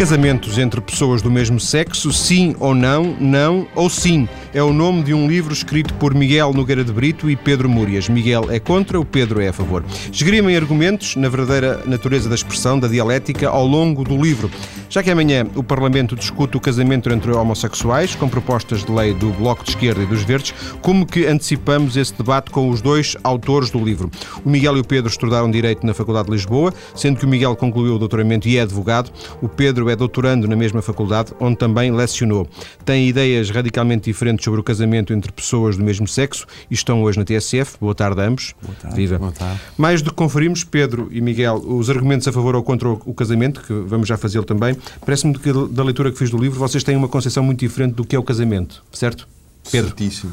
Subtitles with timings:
[0.00, 4.26] Casamentos entre pessoas do mesmo sexo, sim ou não, não ou sim.
[4.52, 8.08] É o nome de um livro escrito por Miguel Nogueira de Brito e Pedro Múrias.
[8.08, 9.84] Miguel é contra, o Pedro é a favor.
[10.12, 14.50] Esgrimem argumentos na verdadeira natureza da expressão, da dialética, ao longo do livro.
[14.88, 19.30] Já que amanhã o Parlamento discute o casamento entre homossexuais, com propostas de lei do
[19.30, 23.70] Bloco de Esquerda e dos Verdes, como que antecipamos esse debate com os dois autores
[23.70, 24.10] do livro?
[24.44, 27.54] O Miguel e o Pedro estudaram Direito na Faculdade de Lisboa, sendo que o Miguel
[27.54, 29.12] concluiu o doutoramento e é advogado.
[29.40, 32.48] O Pedro é doutorando na mesma faculdade, onde também lecionou.
[32.84, 37.18] Tem ideias radicalmente diferentes sobre o casamento entre pessoas do mesmo sexo e estão hoje
[37.18, 37.76] na TSF.
[37.80, 38.54] Boa tarde a ambos.
[38.62, 38.96] Boa tarde.
[38.96, 39.18] Viva.
[39.18, 39.60] Boa tarde.
[39.76, 43.62] Mais do que conferimos, Pedro e Miguel, os argumentos a favor ou contra o casamento,
[43.62, 46.96] que vamos já fazê-lo também, parece-me que da leitura que fiz do livro, vocês têm
[46.96, 49.28] uma concepção muito diferente do que é o casamento, certo?
[49.70, 49.88] Pedro.
[49.88, 50.32] Certíssimo.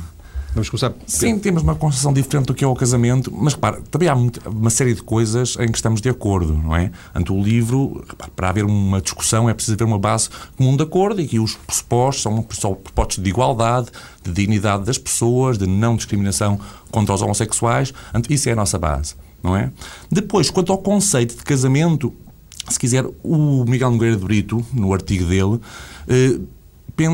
[0.57, 0.91] Vamos começar.
[1.05, 4.71] Sim, temos uma concepção diferente do que é o casamento, mas repara, também há uma
[4.71, 6.89] série de coisas em que estamos de acordo, não é?
[7.13, 10.81] Ante o livro, repara, para haver uma discussão é preciso haver uma base comum de
[10.81, 13.89] acordo e que os pressupostos são, pressupostos de igualdade,
[14.23, 17.93] de dignidade das pessoas, de não discriminação contra os homossexuais.
[18.27, 19.71] Isso é a nossa base, não é?
[20.11, 22.11] Depois, quanto ao conceito de casamento,
[22.67, 25.59] se quiser, o Miguel Nogueira de Brito, no artigo dele,
[26.07, 26.39] eh,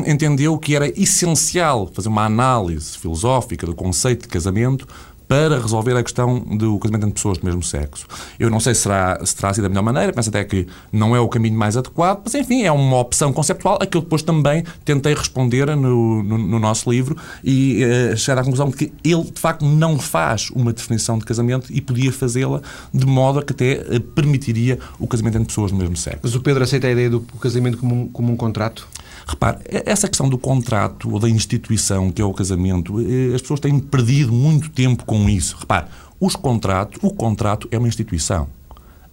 [0.06, 4.86] entendeu que era essencial fazer uma análise filosófica do conceito de casamento
[5.28, 8.06] para resolver a questão do casamento entre pessoas do mesmo sexo.
[8.38, 11.16] Eu não sei se, será, se terá sido a melhor maneira, penso até que não
[11.16, 14.22] é o caminho mais adequado, mas enfim, é uma opção conceptual a que eu depois
[14.22, 18.92] também tentei responder no, no, no nosso livro e uh, chegar à conclusão de que
[19.02, 22.60] ele, de facto, não faz uma definição de casamento e podia fazê-la
[22.92, 26.20] de modo a que até uh, permitiria o casamento entre pessoas do mesmo sexo.
[26.22, 28.86] Mas o Pedro aceita a ideia do casamento como um, como um contrato?
[29.26, 32.94] Repare, essa questão do contrato ou da instituição que é o casamento,
[33.34, 35.56] as pessoas têm perdido muito tempo com isso.
[35.58, 35.86] Repare,
[36.20, 38.48] os contratos, o contrato é uma instituição.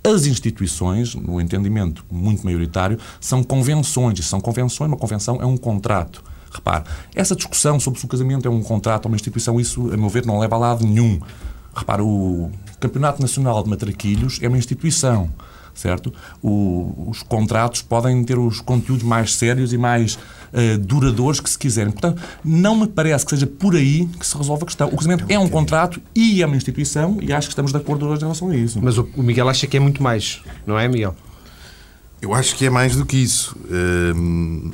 [0.04, 4.26] As instituições, no entendimento muito maioritário, são convenções.
[4.26, 6.24] São convenções, uma convenção é um contrato.
[6.52, 6.84] Repare,
[7.16, 10.10] essa discussão sobre se o casamento é um contrato ou uma instituição, isso, a meu
[10.10, 11.22] ver, não leva a lado nenhum.
[11.74, 15.30] Repare, o Campeonato Nacional de Matraquilhos é uma instituição
[15.74, 16.14] certo?
[16.42, 21.58] O, os contratos podem ter os conteúdos mais sérios e mais uh, duradouros que se
[21.58, 21.92] quiserem.
[21.92, 24.88] Portanto, não me parece que seja por aí que se resolve a questão.
[24.90, 28.08] O casamento é um contrato e é uma instituição e acho que estamos de acordo
[28.08, 28.80] hoje em relação a isso.
[28.82, 31.16] Mas o, Miguel acha que é muito mais, não é, Miguel?
[32.22, 33.56] Eu acho que é mais do que isso.
[34.16, 34.72] Hum,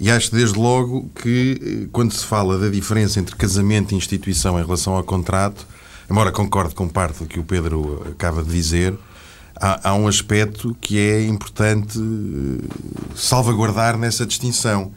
[0.00, 4.58] e acho desde logo que eh, quando se fala da diferença entre casamento e instituição
[4.58, 5.66] em relação ao contrato,
[6.10, 8.96] embora concorde com parte do que o Pedro acaba de dizer,
[9.60, 12.68] há, há um aspecto que é importante eh,
[13.14, 14.92] salvaguardar nessa distinção.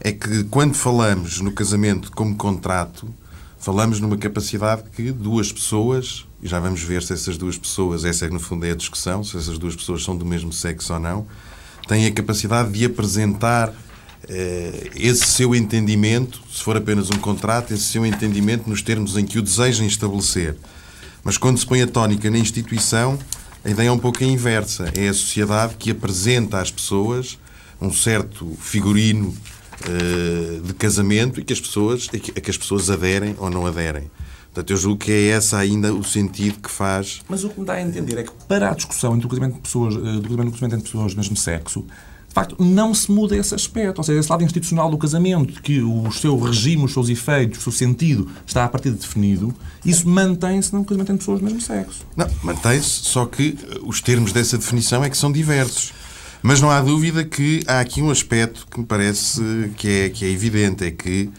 [0.00, 3.12] É que quando falamos no casamento como contrato,
[3.58, 8.26] falamos numa capacidade que duas pessoas, e já vamos ver se essas duas pessoas, essa
[8.26, 11.00] é no fundo é a discussão, se essas duas pessoas são do mesmo sexo ou
[11.00, 11.26] não,
[11.88, 13.72] têm a capacidade de apresentar
[14.28, 19.24] eh, esse seu entendimento, se for apenas um contrato, esse seu entendimento nos termos em
[19.24, 20.56] que o desejem estabelecer.
[21.22, 23.18] Mas quando se põe a tónica na instituição,
[23.64, 24.92] a ideia é um pouco a inversa.
[24.94, 27.38] É a sociedade que apresenta às pessoas
[27.80, 33.34] um certo figurino uh, de casamento e que as pessoas, a que as pessoas aderem
[33.38, 34.10] ou não aderem.
[34.52, 37.22] Portanto, eu julgo que é esse ainda o sentido que faz.
[37.28, 39.54] Mas o que me dá a entender é que para a discussão entre o casamento,
[39.54, 41.84] de pessoas, eh, do casamento entre pessoas do mesmo sexo,
[42.34, 43.98] de facto, não se muda esse aspecto.
[43.98, 47.62] Ou seja, esse lado institucional do casamento, que o seu regime, os seus efeitos, o
[47.62, 49.54] seu sentido está a partir de definido,
[49.86, 52.04] isso mantém-se no casamento entre pessoas do mesmo sexo.
[52.16, 55.92] Não, mantém-se, só que os termos dessa definição é que são diversos.
[56.42, 59.40] Mas não há dúvida que há aqui um aspecto que me parece
[59.76, 61.30] que é, que é evidente, é que,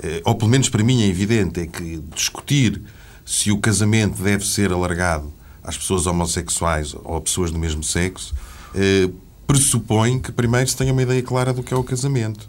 [0.00, 2.80] eh, ou pelo menos para mim é evidente, é que discutir
[3.24, 5.32] se o casamento deve ser alargado
[5.64, 8.32] às pessoas homossexuais ou a pessoas do mesmo sexo
[8.74, 9.10] eh,
[9.46, 12.48] pressupõe que primeiro se tenha uma ideia clara do que é o casamento.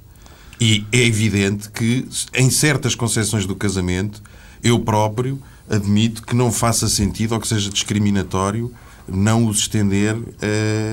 [0.59, 4.21] E é evidente que, em certas concepções do casamento,
[4.63, 5.39] eu próprio
[5.69, 8.71] admito que não faça sentido ou que seja discriminatório
[9.07, 10.25] não os estender uh,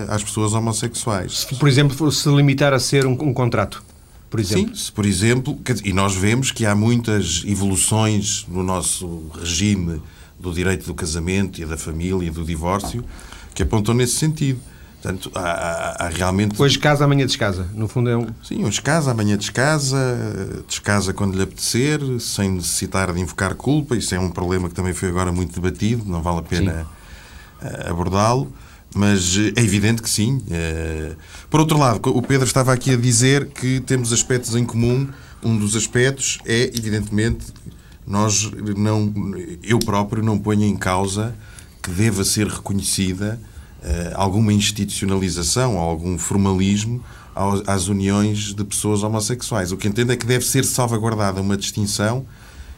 [0.09, 1.47] às pessoas homossexuais.
[1.49, 3.82] Se, por exemplo, se limitar a ser um, um contrato.
[4.29, 4.75] Por exemplo.
[4.75, 10.00] Sim, se por exemplo, e nós vemos que há muitas evoluções no nosso regime
[10.38, 13.05] do direito do casamento e da família e do divórcio
[13.55, 14.59] que apontam nesse sentido.
[15.03, 16.63] Portanto, há, há, realmente.
[16.63, 17.69] Hoje casa, amanhã descasa.
[17.75, 18.29] No fundo é um.
[18.41, 19.99] Sim, hoje casa, amanhã descasa,
[20.69, 23.97] descasa quando lhe apetecer, sem necessitar de invocar culpa.
[23.97, 26.87] Isso é um problema que também foi agora muito debatido, não vale a pena
[27.61, 28.53] eh, abordá-lo.
[28.95, 30.41] Mas eh, é evidente que sim.
[30.49, 31.17] Eh,
[31.51, 35.09] por outro lado, o Pedro estava aqui a dizer que temos aspectos em comum.
[35.43, 37.47] Um dos aspectos é, evidentemente,
[38.07, 39.13] nós não,
[39.65, 41.35] eu próprio não ponho em causa
[41.83, 43.41] que deva ser reconhecida
[44.14, 47.02] alguma institucionalização ou algum formalismo
[47.67, 49.73] às uniões de pessoas homossexuais.
[49.73, 52.26] O que entendo é que deve ser salvaguardada uma distinção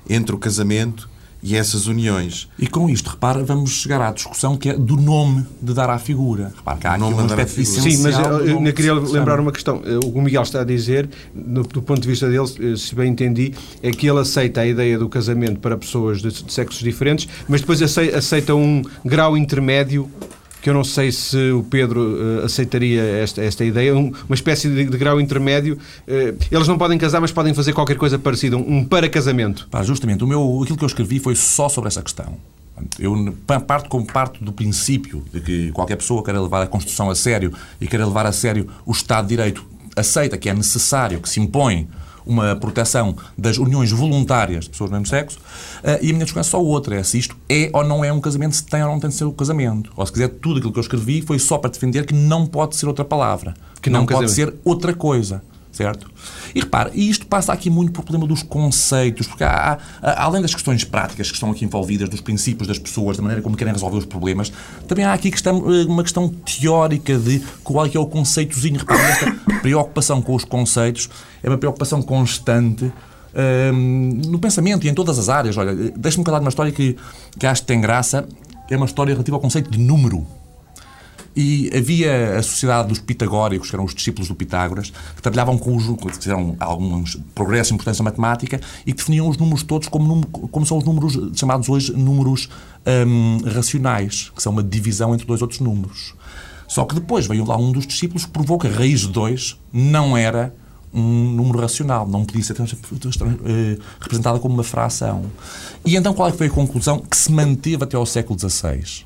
[0.09, 1.09] entre o casamento
[1.47, 2.49] e essas uniões.
[2.59, 5.99] E com isto, repara, vamos chegar à discussão que é do nome de dar à
[5.99, 6.55] figura.
[6.57, 7.93] Repara que há aqui um aspecto essencial.
[7.93, 9.83] Sim, mas eu, eu queria lembrar uma questão.
[10.03, 13.13] O que o Miguel está a dizer, no, do ponto de vista dele, se bem
[13.13, 13.53] entendi,
[13.83, 17.61] é que ele aceita a ideia do casamento para pessoas de, de sexos diferentes, mas
[17.61, 20.11] depois aceita, aceita um grau intermédio
[20.65, 24.67] que eu não sei se o Pedro uh, aceitaria esta, esta ideia, um, uma espécie
[24.67, 25.75] de, de grau intermédio.
[26.09, 29.69] Uh, eles não podem casar, mas podem fazer qualquer coisa parecida, um, um para-casamento.
[29.83, 32.39] Justamente, o meu, aquilo que eu escrevi foi só sobre essa questão.
[32.99, 37.15] Eu parto como parte do princípio de que qualquer pessoa queira levar a Constituição a
[37.15, 39.63] sério e queira levar a sério o Estado de Direito,
[39.95, 41.87] aceita que é necessário, que se impõe
[42.27, 46.41] uma proteção das uniões voluntárias de pessoas do mesmo sexo, uh, e a minha discussão
[46.41, 48.89] é só outra, é se isto é ou não é um casamento, se tem ou
[48.89, 49.93] não tem de ser o um casamento.
[49.97, 52.77] Ou se quiser, tudo aquilo que eu escrevi foi só para defender que não pode
[52.77, 55.43] ser outra palavra, que não, não pode ser outra coisa
[55.75, 56.11] certo?
[56.55, 60.55] E repare, isto passa aqui muito por problema dos conceitos, porque há, há, além das
[60.55, 63.99] questões práticas que estão aqui envolvidas, dos princípios das pessoas, da maneira como querem resolver
[63.99, 64.53] os problemas,
[64.87, 68.79] também há aqui questão, eh, uma questão teórica de qual é que é o conceitozinho.
[68.79, 71.11] Repare, esta preocupação com os conceitos
[71.43, 72.93] é uma preocupação constante um,
[73.35, 75.57] ehm, no pensamento e em todas as áreas.
[75.57, 76.97] Olha, deixe-me contar uma história que,
[77.37, 78.29] que acho que tem graça,
[78.71, 80.25] é uma história relativa ao conceito de número.
[81.37, 85.77] E havia a sociedade dos pitagóricos, que eram os discípulos do Pitágoras, que trabalhavam com
[85.77, 85.85] os.
[85.85, 90.65] que fizeram alguns progressos em importância matemática e que definiam os números todos como, como
[90.65, 92.49] são os números chamados hoje números
[93.07, 96.15] hum, racionais, que são uma divisão entre dois outros números.
[96.69, 99.59] Só que depois veio lá um dos discípulos que provou que a raiz de 2
[99.73, 100.55] não era
[100.93, 105.25] um número racional, não podia ser eh, representada como uma fração.
[105.85, 109.05] E então qual é foi a conclusão que se manteve até ao século XVI?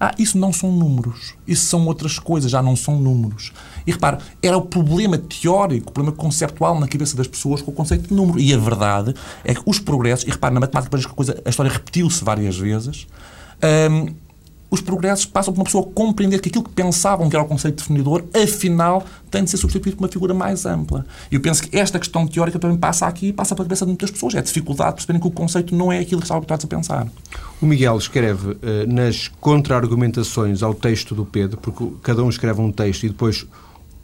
[0.00, 1.34] Ah, isso não são números.
[1.46, 3.52] Isso são outras coisas, já não são números.
[3.86, 7.74] E repare, era o problema teórico, o problema conceptual na cabeça das pessoas com o
[7.74, 8.38] conceito de número.
[8.38, 9.14] E a verdade
[9.44, 13.06] é que os progressos, e repare, na matemática a, coisa, a história repetiu-se várias vezes,
[13.90, 14.14] hum,
[14.70, 17.76] os progressos passam por uma pessoa compreender que aquilo que pensavam que era o conceito
[17.76, 21.06] definidor, afinal, tem de ser substituído por uma figura mais ampla.
[21.30, 23.90] E eu penso que esta questão teórica também passa aqui e passa pela cabeça de
[23.90, 24.34] muitas pessoas.
[24.34, 26.68] É a dificuldade de perceberem que o conceito não é aquilo que estavam habituados a
[26.68, 27.06] pensar.
[27.60, 32.70] O Miguel escreve uh, nas contra-argumentações ao texto do Pedro, porque cada um escreve um
[32.70, 33.46] texto e depois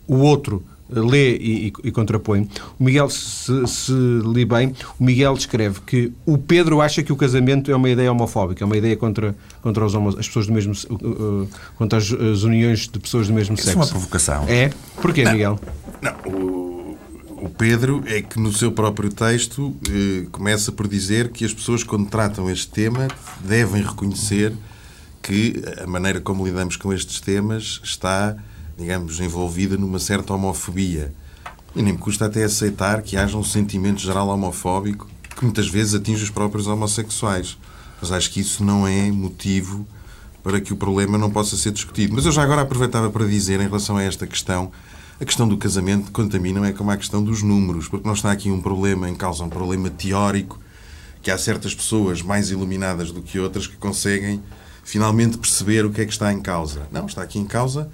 [0.06, 2.48] o outro lê e, e, e, contrapõe.
[2.78, 7.16] O Miguel, se, se li bem, o Miguel descreve que o Pedro acha que o
[7.16, 10.52] casamento é uma ideia homofóbica, é uma ideia contra, contra os homos, as pessoas do
[10.52, 13.78] mesmo uh, contra as, as, uniões de pessoas do mesmo Isso sexo.
[13.78, 14.44] é uma provocação.
[14.48, 14.70] É?
[15.00, 15.60] Porquê, não, Miguel?
[16.02, 16.98] Não, o,
[17.30, 21.82] o, Pedro é que no seu próprio texto eh, começa por dizer que as pessoas,
[21.82, 23.08] quando tratam este tema,
[23.42, 24.52] devem reconhecer
[25.22, 28.36] que a maneira como lidamos com estes temas está
[28.76, 31.12] digamos, envolvida numa certa homofobia.
[31.74, 35.94] E nem me custa até aceitar que haja um sentimento geral homofóbico que muitas vezes
[35.94, 37.58] atinge os próprios homossexuais.
[38.00, 39.86] Mas acho que isso não é motivo
[40.42, 42.14] para que o problema não possa ser discutido.
[42.14, 44.70] Mas eu já agora aproveitava para dizer, em relação a esta questão,
[45.20, 48.30] a questão do casamento contamina não é como a questão dos números, porque não está
[48.30, 50.60] aqui um problema em causa, um problema teórico,
[51.22, 54.42] que há certas pessoas mais iluminadas do que outras que conseguem
[54.84, 56.86] finalmente perceber o que é que está em causa.
[56.92, 57.90] Não, está aqui em causa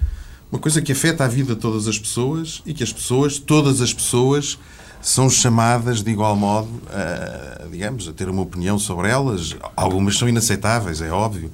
[0.51, 3.79] uma coisa que afeta a vida de todas as pessoas e que as pessoas, todas
[3.79, 4.57] as pessoas,
[5.01, 9.55] são chamadas de igual modo a, digamos, a ter uma opinião sobre elas.
[9.75, 11.51] Algumas são inaceitáveis, é óbvio,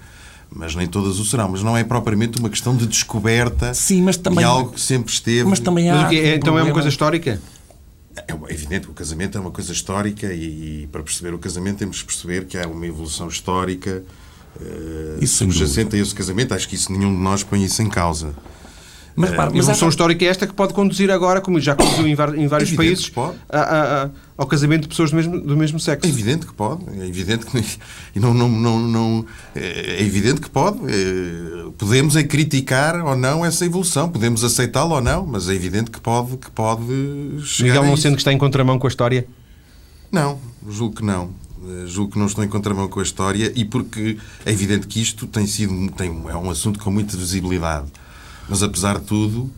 [0.50, 1.50] mas nem todas o serão.
[1.50, 5.13] Mas não é propriamente uma questão de descoberta Sim, mas também, de algo que sempre
[5.13, 5.46] esteve.
[5.46, 5.96] Mas também há.
[5.96, 7.39] Mas é, então é uma coisa histórica?
[8.27, 11.77] É evidente que o casamento é uma coisa histórica e, e, para perceber o casamento
[11.77, 14.04] temos que perceber que há uma evolução histórica
[14.60, 16.56] uh, subjacente a esse casamento.
[16.56, 18.34] Acho que isso nenhum de nós põe isso em causa.
[19.17, 19.89] Mas, repara, mas a evolução é...
[19.89, 23.12] histórica é esta que pode conduzir agora, como já conduziu em, em vários países,
[23.50, 26.05] a, a, a, ao casamento de pessoas do mesmo, do mesmo sexo.
[26.05, 26.83] É evidente que pode.
[27.00, 30.77] É evidente que, não, não, não, não, é evidente que pode.
[30.86, 35.89] É, podemos é criticar ou não essa evolução, podemos aceitá-la ou não, mas é evidente
[35.89, 36.83] que pode, que pode
[37.43, 39.25] chegar Miguel, não sendo que está em contramão com a história?
[40.12, 40.38] Não,
[40.69, 41.31] julgo que não
[41.86, 45.27] julgo que não estou em contramão com a história e porque é evidente que isto
[45.27, 47.88] tem sido tem, é um assunto com muita visibilidade.
[48.50, 49.51] Mas, apesar de tudo,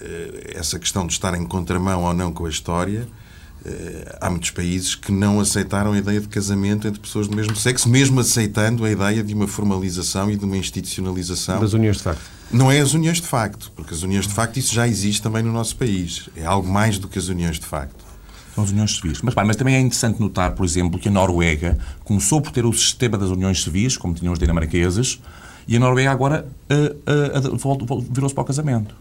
[0.00, 3.08] eh, essa questão de estar em contramão ou não com a história,
[3.64, 7.56] eh, há muitos países que não aceitaram a ideia de casamento entre pessoas do mesmo
[7.56, 11.60] sexo, mesmo aceitando a ideia de uma formalização e de uma institucionalização.
[11.60, 12.22] Das uniões de facto.
[12.52, 15.42] Não é as uniões de facto, porque as uniões de facto isso já existe também
[15.42, 16.28] no nosso país.
[16.36, 18.04] É algo mais do que as uniões de facto.
[18.54, 19.20] São as uniões civis.
[19.22, 22.72] Mas, mas também é interessante notar, por exemplo, que a Noruega começou por ter o
[22.72, 25.18] sistema das uniões civis, como tinham os dinamarqueses,
[25.66, 28.94] e a Noruega agora uh, uh, virou-se para o casamento.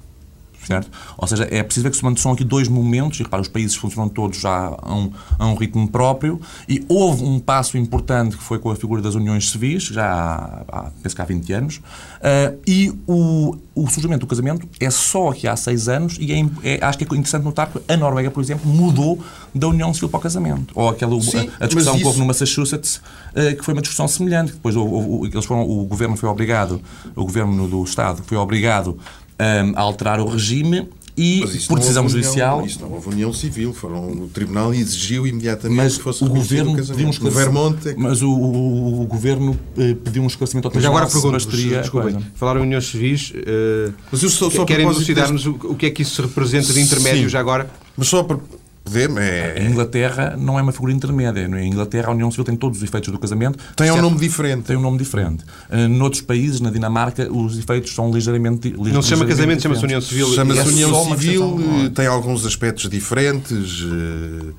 [0.66, 0.90] Certo?
[1.18, 4.10] Ou seja, é preciso ver que são aqui dois momentos, e repara, os países funcionam
[4.10, 8.60] todos já a um, a um, ritmo próprio, e houve um passo importante que foi
[8.60, 12.58] com a figura das uniões civis, já há, há penso que há 20 anos, uh,
[12.66, 16.86] e o, o surgimento do casamento é só aqui há 6 anos, e é, é,
[16.86, 19.20] acho que é interessante notar que a Noruega, por exemplo, mudou
[19.54, 20.74] da união civil para o casamento.
[20.76, 23.02] Ou aquela Sim, a, a, discussão que houve no Massachusetts,
[23.32, 26.82] uh, que foi uma discussão semelhante, depois o, o, eles foram, o governo foi obrigado,
[27.16, 28.98] o governo do Estado foi obrigado
[29.40, 32.66] um, a alterar o regime e por decisão união, judicial.
[32.66, 36.76] Isso não houve união civil, foram, o tribunal exigiu imediatamente mas que fosse o governo
[36.76, 37.90] pediu um esclarecimento.
[37.90, 38.00] É que...
[38.00, 42.62] Mas o, o, o, governo eh, pediu um esclarecimento ao Mas agora pergunto, desculpa, falaram
[42.62, 45.68] em uniões civis, uh, mas eu só, só querem elucidar-nos deste...
[45.68, 47.30] o que é que isso representa de intermédio Sim.
[47.30, 47.70] já agora?
[47.96, 48.40] Mas só para
[48.84, 49.56] Podemos, é...
[49.58, 51.42] A Inglaterra não é uma figura intermédia.
[51.42, 53.58] Em Inglaterra, a União Civil tem todos os efeitos do casamento.
[53.76, 54.64] Tem um nome diferente.
[54.64, 55.44] Tem um nome diferente.
[55.70, 58.74] Uh, noutros países, na Dinamarca, os efeitos são ligeiramente.
[58.78, 60.34] Não se chama casamento, chama-se União Civil.
[60.34, 63.82] Chama-se é União Civil, eh, tem alguns aspectos diferentes.
[63.82, 64.54] Uh,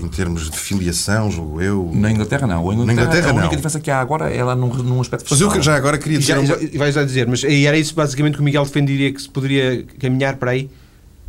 [0.00, 1.90] em termos de filiação, julgo eu.
[1.94, 2.68] Na Inglaterra não.
[2.68, 3.50] A Inglaterra, Na Inglaterra, a única não.
[3.50, 5.48] diferença que há agora é lá num, num aspecto fiscal.
[5.48, 6.44] Mas eu já agora queria dizer...
[6.44, 9.22] Já, já, vais já dizer, mas e era isso basicamente que o Miguel defenderia que
[9.22, 10.68] se poderia caminhar para aí?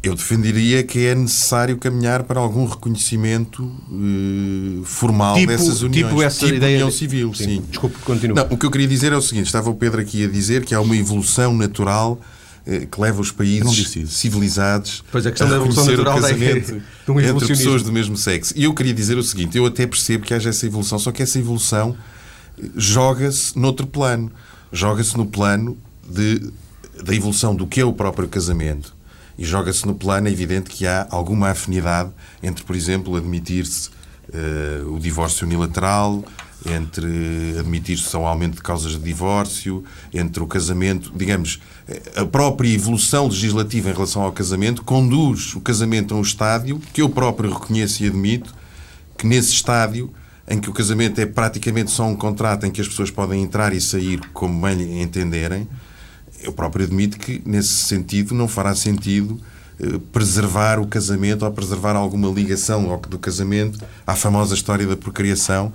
[0.04, 6.10] Eu defenderia que é necessário caminhar para algum reconhecimento uh, formal tipo, dessas uniões.
[6.10, 7.44] Tipo essa tipo ideia união civil, sim.
[7.46, 7.64] sim.
[7.70, 8.36] Desculpe, continue.
[8.36, 10.66] Não, o que eu queria dizer é o seguinte, estava o Pedro aqui a dizer
[10.66, 12.20] que há uma evolução natural
[12.68, 16.82] uh, que leva os países civilizados pois a, questão a da evolução natural o casamento
[17.08, 18.54] é um entre pessoas do mesmo sexo.
[18.58, 21.24] E eu queria dizer o seguinte, eu até percebo que haja essa evolução, só que
[21.24, 21.96] essa evolução
[22.76, 24.30] joga-se noutro plano.
[24.70, 26.52] Joga-se no plano de,
[27.02, 28.93] da evolução do que é o próprio casamento
[29.38, 32.12] e joga-se no plano, é evidente que há alguma afinidade
[32.42, 33.90] entre, por exemplo, admitir-se
[34.30, 36.24] uh, o divórcio unilateral,
[36.66, 41.60] entre admitir-se ao aumento de causas de divórcio, entre o casamento, digamos,
[42.16, 47.02] a própria evolução legislativa em relação ao casamento conduz o casamento a um estádio que
[47.02, 48.54] eu próprio reconheço e admito,
[49.18, 50.14] que nesse estádio
[50.48, 53.74] em que o casamento é praticamente só um contrato em que as pessoas podem entrar
[53.74, 55.68] e sair como bem entenderem,
[56.44, 59.40] eu próprio admito que, nesse sentido, não fará sentido
[59.80, 65.72] eh, preservar o casamento ou preservar alguma ligação do casamento à famosa história da procriação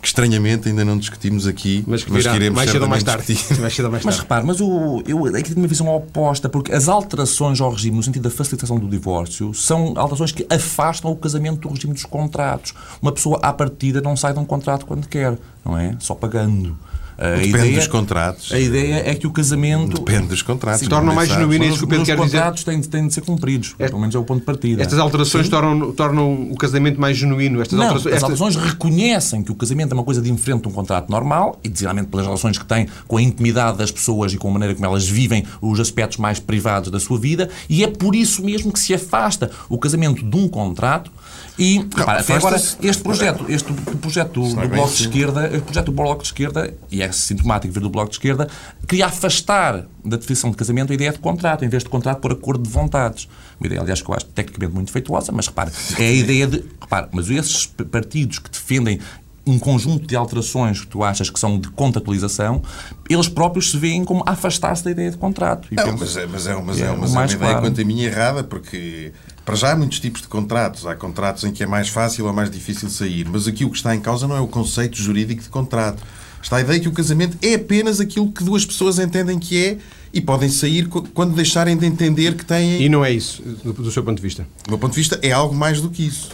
[0.00, 2.88] que estranhamente ainda não discutimos aqui, mas que, virá, mas que iremos mais cedo ou
[2.88, 3.38] mais tarde.
[3.60, 4.06] mais cedo mais tarde.
[4.06, 7.96] Mas repare, mas o, eu aqui tenho uma visão oposta, porque as alterações ao regime,
[7.96, 12.04] no sentido da facilitação do divórcio, são alterações que afastam o casamento do regime dos
[12.04, 12.74] contratos.
[13.02, 15.96] Uma pessoa, à partida, não sai de um contrato quando quer, não é?
[15.98, 16.76] Só pagando.
[17.20, 18.52] A Depende ideia, dos contratos.
[18.52, 19.98] A ideia é que o casamento.
[19.98, 20.82] Depende dos contratos.
[20.82, 22.24] Se tornam mais genuíno, é isso que o Pedro quer dizer.
[22.24, 23.74] Os contratos têm, têm de ser cumpridos.
[23.76, 24.80] Este, pelo menos é o ponto de partida.
[24.80, 27.60] Estas alterações tornam, tornam o casamento mais genuíno.
[27.60, 30.70] Estas Não, alterações, as alterações reconhecem que o casamento é uma coisa diferente de um
[30.72, 34.48] contrato normal, e designadamente pelas relações que tem com a intimidade das pessoas e com
[34.48, 38.14] a maneira como elas vivem os aspectos mais privados da sua vida, e é por
[38.14, 41.10] isso mesmo que se afasta o casamento de um contrato
[41.58, 45.86] e, repara, até agora, este projeto, este projeto do, do Bloco de Esquerda, o projeto
[45.86, 48.48] do Bloco de Esquerda, e é sintomático vir do Bloco de Esquerda,
[48.86, 52.32] queria afastar da definição de casamento a ideia de contrato, em vez de contrato por
[52.32, 53.28] acordo de vontades.
[53.58, 56.64] Uma ideia, aliás, que eu acho tecnicamente muito feituosa, mas repara, é a ideia de.
[56.80, 59.00] Repara, mas esses partidos que defendem
[59.44, 62.62] um conjunto de alterações que tu achas que são de contratualização,
[63.08, 65.68] eles próprios se veem como afastar-se da ideia de contrato.
[65.72, 67.60] Não, mas é, mas é, mas é, é, mas é uma ideia, claro.
[67.62, 69.12] quanto a mim, errada, porque
[69.48, 70.84] para já há muitos tipos de contratos.
[70.84, 73.26] Há contratos em que é mais fácil ou mais difícil sair.
[73.26, 76.02] Mas aqui o que está em causa não é o conceito jurídico de contrato.
[76.42, 79.78] Está a ideia que o casamento é apenas aquilo que duas pessoas entendem que é
[80.12, 82.82] e podem sair quando deixarem de entender que têm.
[82.82, 84.46] E não é isso, do, do seu ponto de vista?
[84.64, 86.28] Do meu ponto de vista, é algo mais do que isso.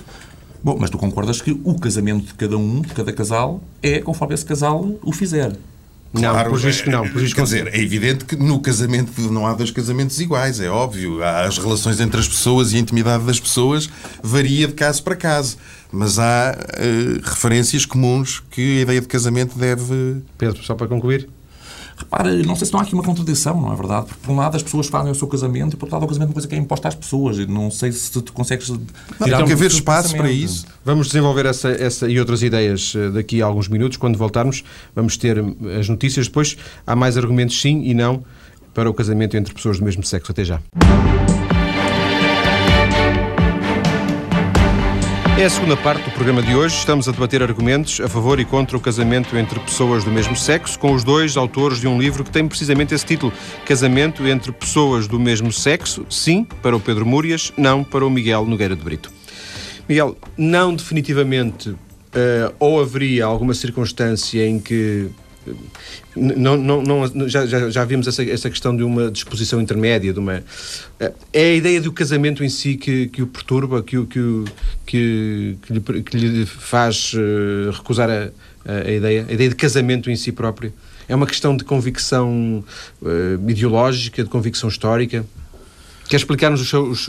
[0.61, 4.35] Bom, mas tu concordas que o casamento de cada um, de cada casal, é conforme
[4.35, 5.57] esse casal o fizer.
[6.15, 7.09] Não, claro, por isso que não.
[7.09, 10.69] Por isso quer dizer, é evidente que no casamento não há dois casamentos iguais, é
[10.69, 11.23] óbvio.
[11.25, 13.91] As relações entre as pessoas e a intimidade das pessoas
[14.23, 15.57] varia de caso para caso.
[15.91, 20.23] Mas há uh, referências comuns que a ideia de casamento deve.
[20.39, 21.29] Pedro, só para concluir.
[21.97, 24.07] Repara, não sei se não há aqui uma contradição, não é verdade?
[24.07, 26.09] Porque, por um lado, as pessoas fazem o seu casamento e, por outro lado, o
[26.09, 27.39] casamento é uma coisa que é imposta às pessoas.
[27.39, 28.67] E não sei se tu consegues
[29.23, 30.67] tirar Tem que haver espaço para isso.
[30.85, 33.97] Vamos desenvolver essa, essa e outras ideias eh, daqui a alguns minutos.
[33.97, 36.27] Quando voltarmos, vamos ter eh, as notícias.
[36.27, 38.25] Depois, há mais argumentos sim e não
[38.75, 40.33] para o casamento entre pessoas do mesmo sexo.
[40.33, 40.61] Até já.
[45.37, 46.77] É a segunda parte do programa de hoje.
[46.77, 50.79] Estamos a debater argumentos a favor e contra o casamento entre pessoas do mesmo sexo,
[50.79, 53.33] com os dois autores de um livro que tem precisamente esse título:
[53.67, 58.47] Casamento entre pessoas do mesmo sexo, sim, para o Pedro Múrias, não para o Miguel
[58.47, 59.11] Nogueira de Brito.
[59.89, 65.11] Miguel, não definitivamente, uh, ou haveria alguma circunstância em que
[66.17, 70.19] não, não, não, já, já, já vimos essa, essa questão de uma disposição intermédia, de
[70.19, 70.45] uma,
[71.33, 74.45] é a ideia do casamento em si que, que o perturba, que, que,
[74.87, 78.31] que, que, lhe, que lhe faz uh, recusar a,
[78.65, 80.73] a, ideia, a ideia de casamento em si próprio.
[81.09, 82.65] É uma questão de convicção
[83.03, 85.25] uh, ideológica, de convicção histórica.
[86.09, 87.09] Quer explicar-nos os,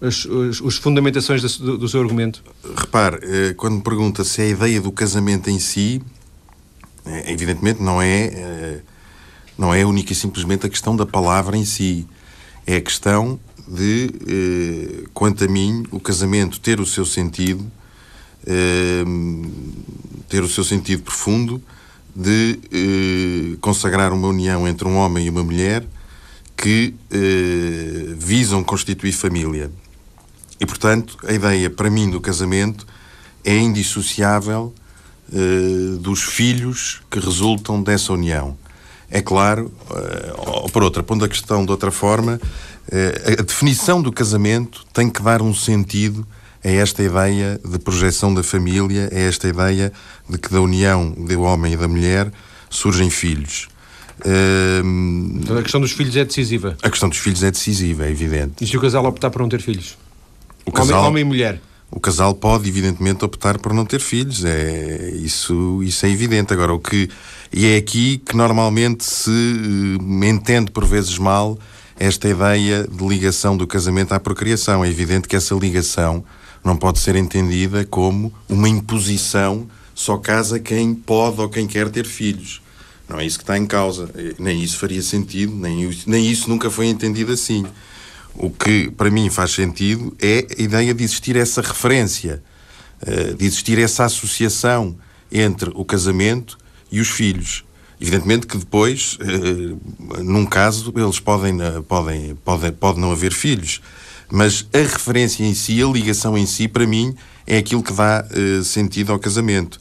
[0.00, 2.42] os, os fundamentações do, do, seu argumento?
[2.76, 6.00] Repare, eh, quando me pergunta se é a ideia do casamento em si,
[7.26, 8.80] evidentemente não é, eh,
[9.56, 12.06] não é única e simplesmente a questão da palavra em si.
[12.66, 17.70] É a questão de, eh, quanto a mim, o casamento ter o seu sentido,
[20.28, 21.62] ter o seu sentido profundo
[22.16, 22.58] de
[23.60, 25.86] consagrar uma união entre um homem e uma mulher
[26.56, 26.94] que
[28.16, 29.70] visam constituir família.
[30.58, 32.86] E, portanto, a ideia, para mim, do casamento
[33.44, 34.74] é indissociável
[35.32, 38.56] uh, dos filhos que resultam dessa união.
[39.10, 44.00] É claro, uh, ou por outra, pondo a questão de outra forma, uh, a definição
[44.02, 46.26] do casamento tem que dar um sentido
[46.64, 49.92] a esta ideia de projeção da família, a esta ideia
[50.28, 52.30] de que da união do homem e da mulher
[52.68, 53.68] surgem filhos.
[55.42, 56.76] Então a questão dos filhos é decisiva.
[56.82, 58.62] A questão dos filhos é decisiva, é evidente.
[58.62, 59.96] E se o casal optar por não ter filhos?
[60.66, 61.60] O casal, homem, homem e mulher.
[61.90, 64.44] O casal pode, evidentemente, optar por não ter filhos.
[64.44, 66.52] É, isso, isso é evidente.
[66.52, 67.08] Agora, o que.
[67.52, 71.58] E é aqui que normalmente se uh, entende por vezes mal
[71.98, 74.84] esta ideia de ligação do casamento à procriação.
[74.84, 76.24] É evidente que essa ligação
[76.64, 82.06] não pode ser entendida como uma imposição só casa quem pode ou quem quer ter
[82.06, 82.62] filhos.
[83.08, 84.08] Não é isso que está em causa.
[84.38, 87.66] Nem isso faria sentido, nem, nem isso nunca foi entendido assim.
[88.34, 92.42] O que para mim faz sentido é a ideia de existir essa referência,
[93.02, 94.96] eh, de existir essa associação
[95.32, 96.58] entre o casamento
[96.90, 97.64] e os filhos.
[98.00, 103.80] Evidentemente que depois, eh, num caso, eles podem, eh, podem, podem, pode não haver filhos,
[104.30, 107.14] mas a referência em si, a ligação em si, para mim,
[107.46, 108.24] é aquilo que dá
[108.62, 109.80] sentido ao casamento.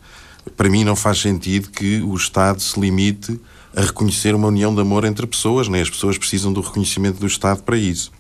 [0.58, 3.40] Para mim não faz sentido que o Estado se limite
[3.76, 7.28] a reconhecer uma união de amor entre pessoas, nem as pessoas precisam do reconhecimento do
[7.28, 8.12] Estado para isso.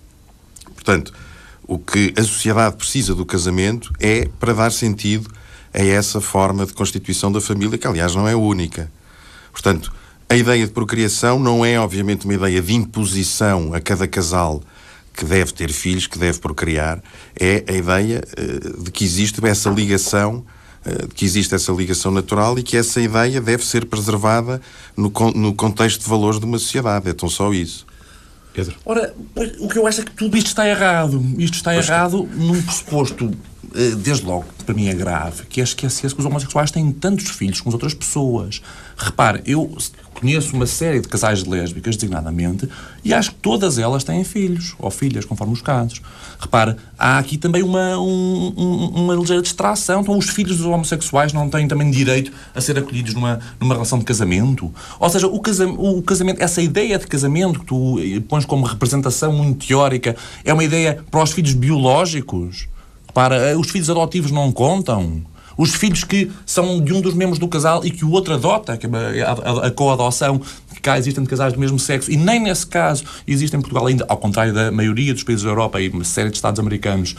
[0.89, 1.13] Portanto,
[1.67, 5.29] o que a sociedade precisa do casamento é para dar sentido
[5.71, 8.91] a essa forma de constituição da família, que aliás não é única.
[9.51, 9.93] Portanto,
[10.27, 14.63] a ideia de procriação não é, obviamente, uma ideia de imposição a cada casal
[15.13, 17.03] que deve ter filhos, que deve procriar,
[17.39, 20.43] é a ideia uh, de que existe essa ligação,
[20.87, 24.59] uh, que existe essa ligação natural e que essa ideia deve ser preservada
[24.97, 27.07] no, no contexto de valores de uma sociedade.
[27.07, 27.85] É tão só isso.
[28.53, 28.75] Pedro?
[28.85, 29.13] Ora,
[29.59, 31.23] o que eu acho é que tudo isto está errado.
[31.37, 32.35] Isto está pois errado que...
[32.35, 33.31] num pressuposto,
[33.75, 37.29] eh, desde logo, para mim é grave, que é esquecer-se que os homossexuais têm tantos
[37.29, 38.61] filhos com as outras pessoas.
[38.97, 39.75] Repare, eu
[40.19, 42.67] conheço uma série de casais lésbicas, designadamente,
[43.03, 46.01] e acho que todas elas têm filhos, ou filhas, conforme os casos.
[46.39, 50.01] Repare, há aqui também uma, um, um, uma ligeira distração.
[50.01, 53.99] Então, os filhos dos homossexuais não têm também direito a ser acolhidos numa, numa relação
[53.99, 54.73] de casamento?
[54.99, 59.33] Ou seja, o, casam, o casamento, essa ideia de casamento que tu pões como representação
[59.33, 62.67] muito teórica, é uma ideia para os filhos biológicos?
[63.13, 65.23] Para os filhos adotivos não contam?
[65.59, 68.79] Os filhos que são de um dos membros do casal e que o outro adota,
[68.81, 70.39] é a, a, a coadoção,
[70.73, 73.85] que cá existem de casais do mesmo sexo, e nem nesse caso existe em Portugal
[73.85, 77.13] ainda, ao contrário da maioria dos países da Europa e uma série de Estados americanos,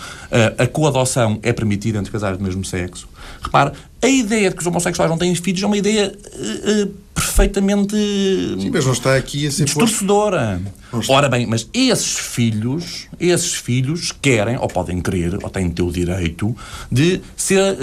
[0.57, 3.07] a coadoção é permitida entre casais do mesmo sexo.
[3.43, 6.95] Repara, a ideia de que os homossexuais não têm filhos é uma ideia uh, uh,
[7.15, 10.61] perfeitamente Sim, mas não está aqui a ser distorcedora.
[11.09, 15.93] Ora bem, mas esses filhos, esses filhos querem, ou podem querer, ou têm ter o
[15.93, 16.55] direito
[16.91, 17.77] de ser,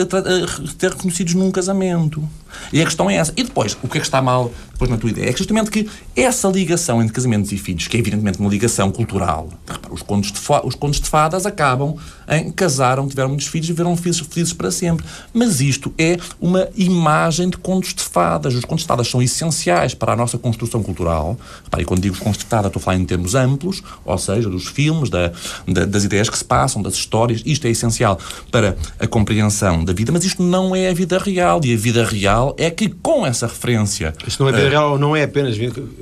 [0.77, 2.27] ter reconhecidos num casamento.
[2.71, 3.33] E a questão é essa.
[3.35, 5.29] E depois, o que é que está mal depois na tua ideia?
[5.29, 9.49] É justamente que essa ligação entre casamentos e filhos, que é evidentemente uma ligação cultural,
[9.89, 11.95] os contos de, os contos de fadas acabam
[12.27, 15.05] em casaram, tiveram muitos filhos e viveram felizes, felizes para sempre.
[15.33, 18.53] Mas isto é uma imagem de contos de fadas.
[18.53, 21.37] Os contos de fadas são essenciais para a nossa construção cultural.
[21.63, 25.31] Repare, quando digo fadas, estou a falar em termos amplos, ou seja, dos filmes, da,
[25.67, 27.41] da, das ideias que se passam, das histórias.
[27.45, 28.19] Isto é essencial
[28.51, 31.61] para a compreensão da vida, mas isto não é a vida real.
[31.63, 34.13] E a vida real é que, com essa referência.
[34.25, 35.57] Isto não é vida uh, real, não é apenas.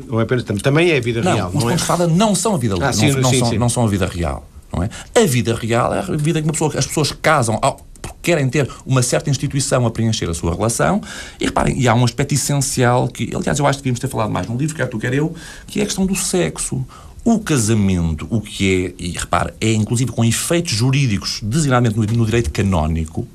[0.08, 1.52] Não é apenas também é a vida não, real.
[1.54, 2.08] Os não, é?
[2.08, 2.90] não são a vida real.
[2.90, 3.58] Ah, não, não, sim, são, sim.
[3.58, 4.48] não são a vida real.
[4.74, 4.90] Não é?
[5.16, 7.86] A vida real é a vida que uma pessoa, as pessoas casam ao,
[8.26, 11.00] querem ter uma certa instituição a preencher a sua relação.
[11.40, 14.32] E reparem, e há um aspecto essencial que, aliás, eu acho que devíamos ter falado
[14.32, 15.34] mais no livro, quer tu, quer eu,
[15.68, 16.84] que é a questão do sexo.
[17.24, 22.52] O casamento, o que é, e repare, é inclusive com efeitos jurídicos, designadamente no, direito
[22.52, 23.28] canónico,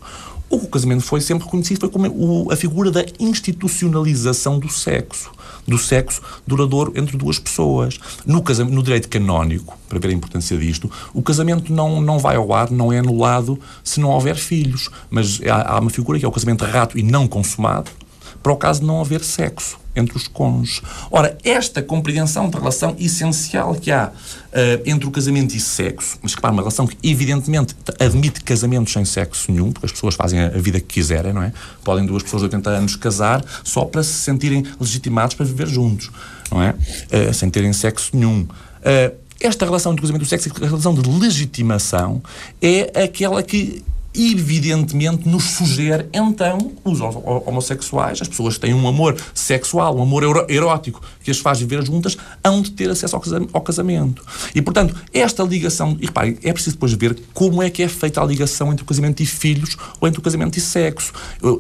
[0.49, 5.31] O casamento foi sempre reconhecido foi como a figura da institucionalização do sexo
[5.71, 7.99] do sexo duradouro entre duas pessoas.
[8.27, 12.37] No, casamento, no direito canónico, para ver a importância disto, o casamento não, não vai
[12.37, 14.91] ao ar, não é anulado se não houver filhos.
[15.09, 17.91] Mas há, há uma figura que é o casamento rato e não consumado,
[18.43, 20.83] para o caso de não haver sexo entre os cônjuges.
[21.11, 26.35] Ora, esta compreensão da relação essencial que há uh, entre o casamento e sexo, mas
[26.35, 30.41] que, para uma relação que evidentemente admite casamentos sem sexo nenhum, porque as pessoas fazem
[30.41, 31.53] a vida que quiserem, não é?
[31.83, 36.11] Podem duas pessoas de 80 anos casar só para se sentirem legitimados para viver juntos,
[36.51, 36.71] não é?
[36.71, 38.43] Uh, sem terem sexo nenhum.
[38.43, 42.23] Uh, esta relação do casamento do sexo, a relação de legitimação,
[42.61, 43.83] é aquela que
[44.15, 50.47] evidentemente nos sugere então os homossexuais, as pessoas que têm um amor sexual, um amor
[50.49, 53.17] erótico que as faz viver juntas, hão de ter acesso
[53.53, 54.25] ao casamento.
[54.55, 58.21] E, portanto, esta ligação, e reparem, é preciso depois ver como é que é feita
[58.21, 61.13] a ligação entre o casamento e filhos ou entre o casamento e sexo,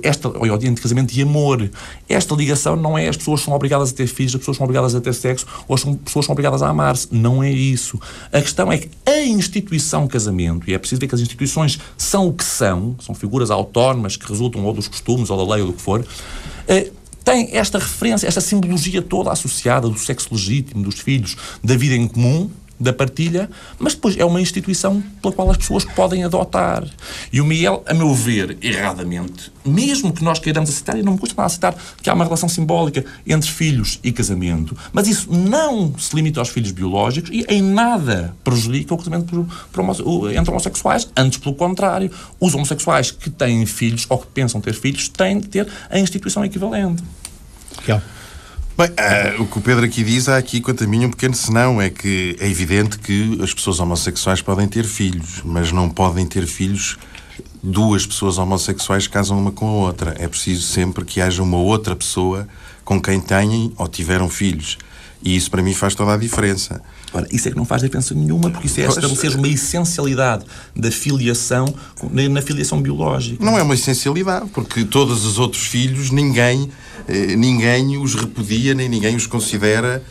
[0.02, 1.70] esta, ou entre casamento e amor.
[2.08, 4.94] Esta ligação não é as pessoas são obrigadas a ter filhos, as pessoas são obrigadas
[4.94, 7.08] a ter sexo, ou as pessoas são obrigadas a amar-se.
[7.10, 8.00] Não é isso.
[8.32, 12.28] A questão é que a instituição casamento, e é preciso ver que as instituições são
[12.28, 15.68] o que são, são figuras autónomas que resultam ou dos costumes ou da lei ou
[15.68, 16.04] do que for,
[16.66, 16.90] eh,
[17.22, 22.08] tem esta referência, esta simbologia toda associada do sexo legítimo, dos filhos, da vida em
[22.08, 22.50] comum,
[22.80, 26.84] da partilha, mas depois é uma instituição pela qual as pessoas podem adotar.
[27.30, 31.18] E o Miguel, a meu ver, erradamente, mesmo que nós queiramos aceitar, e não me
[31.18, 35.94] custa nada aceitar que há uma relação simbólica entre filhos e casamento, mas isso não
[35.98, 39.46] se limita aos filhos biológicos e em nada prejudica o casamento
[40.34, 42.10] entre homossexuais, antes pelo contrário.
[42.40, 46.44] Os homossexuais que têm filhos ou que pensam ter filhos têm de ter a instituição
[46.44, 47.02] equivalente.
[47.80, 48.00] Miguel.
[48.80, 51.34] Bem, uh, o que o Pedro aqui diz, há aqui, quanto a mim, um pequeno
[51.34, 51.82] senão.
[51.82, 56.46] É que é evidente que as pessoas homossexuais podem ter filhos, mas não podem ter
[56.46, 56.96] filhos.
[57.62, 60.16] Duas pessoas homossexuais casam uma com a outra.
[60.18, 62.48] É preciso sempre que haja uma outra pessoa
[62.82, 64.78] com quem têm ou tiveram filhos.
[65.22, 66.80] E isso para mim faz toda a diferença.
[67.12, 70.90] Ora, isso é que não faz diferença nenhuma, porque isso é estabelecer uma essencialidade da
[70.90, 71.66] filiação
[72.10, 73.44] na filiação biológica.
[73.44, 76.70] Não é uma essencialidade, porque todos os outros filhos, ninguém,
[77.36, 80.02] ninguém os repudia, nem ninguém os considera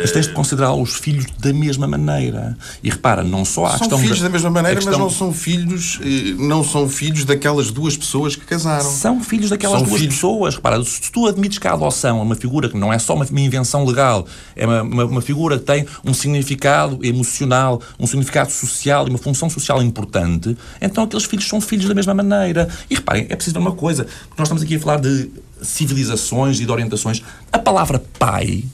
[0.00, 2.56] mas tens de considerar os filhos da mesma maneira.
[2.82, 3.98] E repara, não só há são questão...
[3.98, 4.92] São filhos da mesma maneira, questão...
[4.92, 8.90] mas não são filhos eh, não são filhos daquelas duas pessoas que casaram.
[8.90, 10.14] São filhos daquelas são duas filhos...
[10.14, 10.54] pessoas.
[10.56, 13.26] Repara, se tu admites que a adoção é uma figura que não é só uma,
[13.40, 19.06] invenção legal, é uma, uma, uma figura que tem um significado emocional, um significado social
[19.06, 22.68] e uma função social importante, então aqueles filhos são filhos da mesma maneira.
[22.90, 25.30] E reparem, é preciso ver uma coisa, nós estamos aqui a falar de
[25.62, 27.22] civilizações e de orientações.
[27.52, 28.64] A palavra pai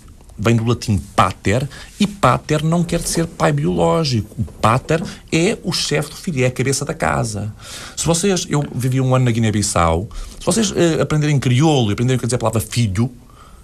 [0.41, 4.35] vem do latim pater, e pater não quer dizer pai biológico.
[4.39, 7.55] O pater é o chefe do filho, é a cabeça da casa.
[7.97, 12.17] Se vocês, eu vivi um ano na Guiné-Bissau, se vocês uh, aprenderem crioulo e aprenderem
[12.17, 13.11] o que quer dizer a palavra filho,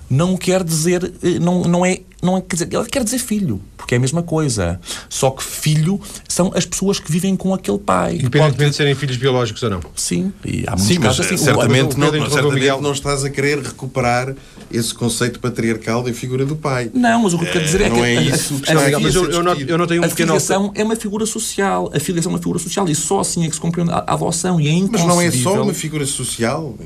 [0.09, 3.61] não quer dizer, eh, não, não é, não é, quer dizer, ela quer dizer filho,
[3.77, 4.81] porque é a mesma coisa.
[5.09, 8.15] Só que filho são as pessoas que vivem com aquele pai.
[8.15, 8.71] Independentemente pode...
[8.71, 9.81] de serem filhos biológicos ou não.
[9.97, 11.37] Sim, e há muitos Sim, casos assim.
[11.37, 14.35] Certamente, não, não, certamente não estás a querer recuperar
[14.71, 16.91] esse conceito patriarcal da figura do pai.
[16.93, 17.97] Não, mas o que eu quero dizer é, é que.
[17.97, 20.73] Não é isso que está mas eu, eu, não, eu não tenho um a filiação
[20.75, 21.91] é uma figura social.
[21.95, 24.61] A filiação é uma figura social e só assim é que se compreende a adoção.
[24.61, 26.77] E é Mas não é só uma figura social.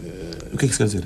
[0.52, 1.04] O que é que se quer dizer?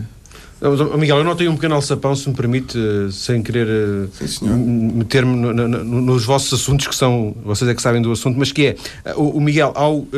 [0.96, 5.37] Miguel, eu não tenho um pequeno alçapão, se me permite, eh, sem querer eh, meter-me
[5.37, 8.50] no, no, no, nos vossos assuntos, que são, vocês é que sabem do assunto, mas
[8.50, 10.08] que é, eh, o, o Miguel, ao uh,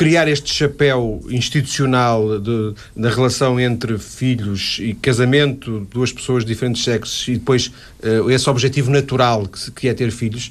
[0.00, 6.82] criar este chapéu institucional de, da relação entre filhos e casamento, duas pessoas de diferentes
[6.82, 7.70] sexos, e depois
[8.02, 10.50] uh, esse objetivo natural, que, que é ter filhos,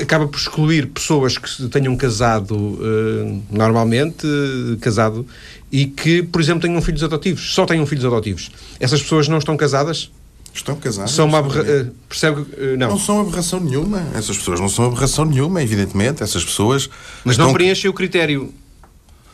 [0.00, 5.26] acaba por excluir pessoas que tenham casado uh, normalmente, uh, casado,
[5.72, 8.48] e que, por exemplo, tenham filhos adotivos, só tenham filhos adotivos.
[8.78, 10.08] Essas pessoas não estão casadas?
[10.54, 11.12] Estão casadas.
[11.12, 11.62] São uma aberra...
[11.62, 12.90] uh, percebe não.
[12.90, 14.06] Não são aberração nenhuma.
[14.14, 16.22] Essas pessoas não são aberração nenhuma, evidentemente.
[16.22, 16.90] Essas pessoas.
[17.24, 17.46] Mas estão...
[17.46, 18.52] não preenchem o critério.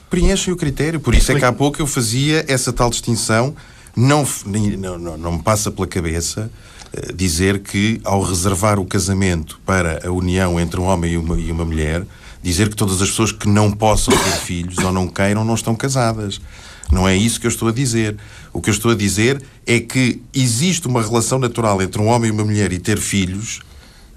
[0.09, 1.01] Preenchem o critério.
[1.01, 3.55] Por isso é que há pouco eu fazia essa tal distinção.
[3.97, 6.51] Não, não, não, não me passa pela cabeça
[6.93, 11.39] eh, dizer que, ao reservar o casamento para a união entre um homem e uma,
[11.39, 12.05] e uma mulher,
[12.43, 15.75] dizer que todas as pessoas que não possam ter filhos ou não queiram não estão
[15.75, 16.41] casadas.
[16.91, 18.17] Não é isso que eu estou a dizer.
[18.53, 22.29] O que eu estou a dizer é que existe uma relação natural entre um homem
[22.29, 23.61] e uma mulher e ter filhos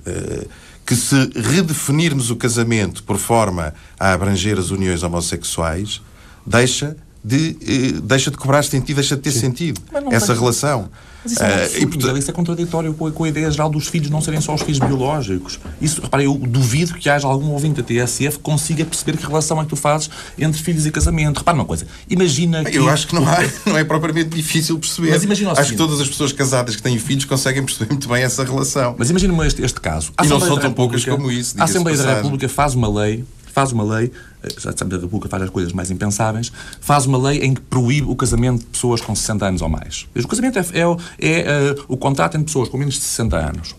[0.06, 0.48] eh,
[0.86, 6.02] que, se redefinirmos o casamento por forma a abranger as uniões homossexuais,
[6.46, 9.40] deixa de, eh, deixa de cobrar sentido, deixa de ter Sim.
[9.42, 9.82] sentido
[10.12, 10.90] essa relação.
[11.24, 12.18] Mas isso é, um absurdo, uh, e, portanto...
[12.18, 14.62] isso é contraditório com a, com a, ideia geral dos filhos não serem só os
[14.62, 15.60] filhos biológicos.
[15.82, 19.60] Isso, repare, eu duvido que haja algum ouvinte da TSF que consiga perceber que relação
[19.60, 21.38] é que tu fazes entre filhos e casamento.
[21.40, 22.78] Repare uma coisa, imagina que...
[22.78, 25.12] Eu acho que não, há, não é propriamente difícil perceber.
[25.12, 28.24] Mas imagina acho que todas as pessoas casadas que têm filhos conseguem perceber muito bem
[28.24, 28.96] essa relação.
[28.98, 30.12] Mas imagina este, este caso.
[30.18, 31.56] A e não são tão poucas como isso.
[31.60, 34.12] A Assembleia da República faz uma lei faz uma lei,
[34.44, 37.62] eh, já sabe, a República faz as coisas mais impensáveis, faz uma lei em que
[37.62, 40.08] proíbe o casamento de pessoas com 60 anos ou mais.
[40.16, 43.76] O casamento é, é, é uh, o contrato entre pessoas com menos de 60 anos.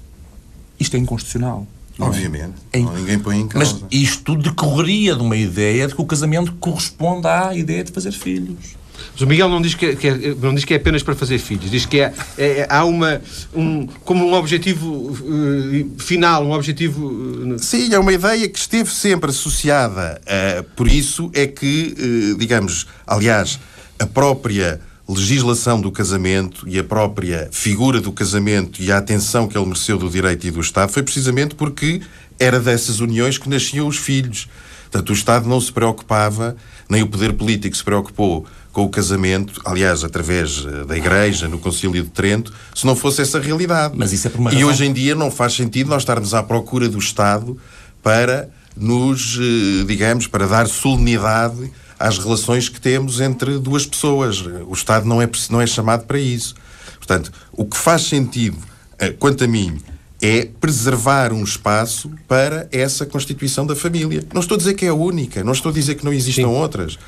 [0.79, 1.67] Isto é inconstitucional.
[1.99, 2.03] É?
[2.03, 2.55] Obviamente.
[2.73, 2.81] É?
[2.81, 3.79] ninguém põe em causa.
[3.81, 8.13] Mas isto decorreria de uma ideia de que o casamento corresponde à ideia de fazer
[8.13, 8.77] filhos.
[9.13, 11.15] Mas o Miguel não diz que, é, que é, não diz que é apenas para
[11.15, 13.21] fazer filhos, diz que é, é, é há uma,
[13.55, 17.07] um, como um objetivo uh, final, um objetivo.
[17.07, 20.21] Uh, Sim, é uma ideia que esteve sempre associada.
[20.23, 23.59] Uh, por isso é que, uh, digamos, aliás,
[23.99, 29.57] a própria legislação do casamento e a própria figura do casamento e a atenção que
[29.57, 32.01] ele mereceu do direito e do Estado foi precisamente porque
[32.39, 34.49] era dessas uniões que nasciam os filhos.
[34.91, 36.57] Portanto, o Estado não se preocupava,
[36.89, 41.59] nem o poder político se preocupou com o casamento, aliás, através eh, da Igreja, no
[41.59, 43.95] Concílio de Trento, se não fosse essa realidade.
[43.97, 44.71] Mas isso é por uma E razão...
[44.71, 47.59] hoje em dia não faz sentido nós estarmos à procura do Estado
[48.03, 54.41] para nos, eh, digamos, para dar solenidade às relações que temos entre duas pessoas.
[54.41, 56.55] O Estado não é, não é chamado para isso.
[56.97, 58.57] Portanto, o que faz sentido,
[58.99, 59.79] eh, quanto a mim,
[60.23, 64.25] é preservar um espaço para essa constituição da família.
[64.33, 66.43] Não estou a dizer que é a única, não estou a dizer que não existam
[66.43, 66.55] Sim.
[66.55, 66.99] outras.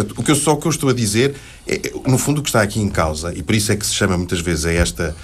[0.00, 1.34] Portanto, o que eu, só o que eu estou a dizer,
[1.66, 3.94] é, no fundo, o que está aqui em causa, e por isso é que se
[3.94, 5.16] chama muitas vezes a esta,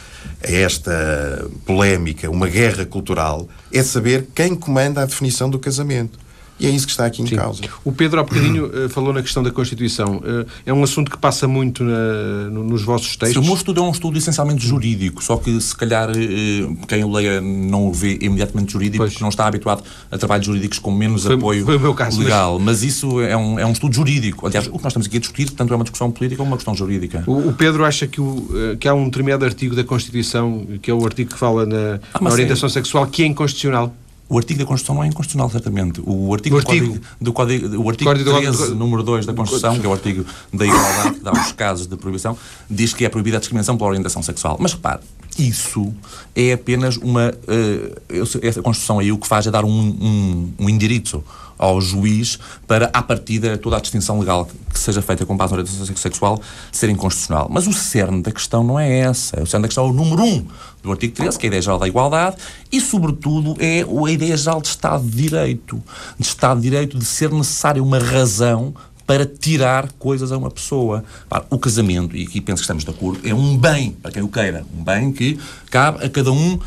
[0.44, 6.18] a esta polémica uma guerra cultural, é saber quem comanda a definição do casamento.
[6.58, 7.36] E é isso que está aqui em Sim.
[7.36, 7.62] causa.
[7.84, 10.16] O Pedro há bocadinho uh, falou na questão da Constituição.
[10.16, 13.34] Uh, é um assunto que passa muito na, no, nos vossos textos.
[13.34, 17.04] Sim, o meu estudo é um estudo essencialmente jurídico, só que se calhar uh, quem
[17.04, 19.12] o leia não o vê imediatamente jurídico, pois.
[19.12, 22.58] porque não está habituado a trabalhos jurídicos com menos foi, apoio foi caso, legal.
[22.58, 22.80] Mas...
[22.80, 22.82] mas...
[22.82, 24.46] isso é um, é um estudo jurídico.
[24.46, 26.56] Aliás, o que nós estamos aqui a discutir, tanto é uma discussão política como uma
[26.56, 27.22] questão jurídica.
[27.26, 30.94] O, o Pedro acha que, o, que há um tremendo artigo da Constituição, que é
[30.94, 33.94] o artigo que fala na, ah, na orientação sexual, que é inconstitucional.
[34.28, 36.02] O artigo da Constituição não é inconstitucional, certamente.
[36.04, 36.98] O artigo, o artigo.
[37.20, 38.74] Do, código, do, código, o artigo Código 13, do...
[38.74, 41.96] número 2 da Constituição, que é o artigo da igualdade, que dá os casos de
[41.96, 42.36] proibição,
[42.68, 44.56] diz que é proibida a discriminação pela orientação sexual.
[44.58, 45.00] Mas repare,
[45.38, 45.94] isso
[46.34, 47.32] é apenas uma.
[47.46, 51.22] Uh, essa Constituição aí o que faz é dar um, um, um endereço
[51.58, 55.60] ao juiz para, à partida, toda a distinção legal que seja feita com base na
[55.60, 56.40] orientação sexual
[56.70, 57.48] ser inconstitucional.
[57.50, 59.42] Mas o cerne da questão não é essa.
[59.42, 60.46] O cerne da questão é o número 1 um
[60.82, 62.36] do artigo 13, que é a ideia geral da igualdade,
[62.70, 65.82] e, sobretudo, é a ideia geral de Estado de Direito.
[66.18, 68.74] De Estado de Direito, de ser necessária uma razão
[69.06, 71.04] para tirar coisas a uma pessoa.
[71.48, 74.28] O casamento, e aqui penso que estamos de acordo, é um bem, para quem o
[74.28, 74.66] queira.
[74.76, 75.38] Um bem que
[75.70, 76.58] cabe a cada um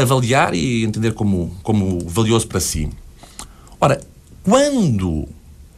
[0.00, 2.88] avaliar e entender como, como valioso para si.
[3.78, 4.00] Ora,
[4.42, 5.28] quando,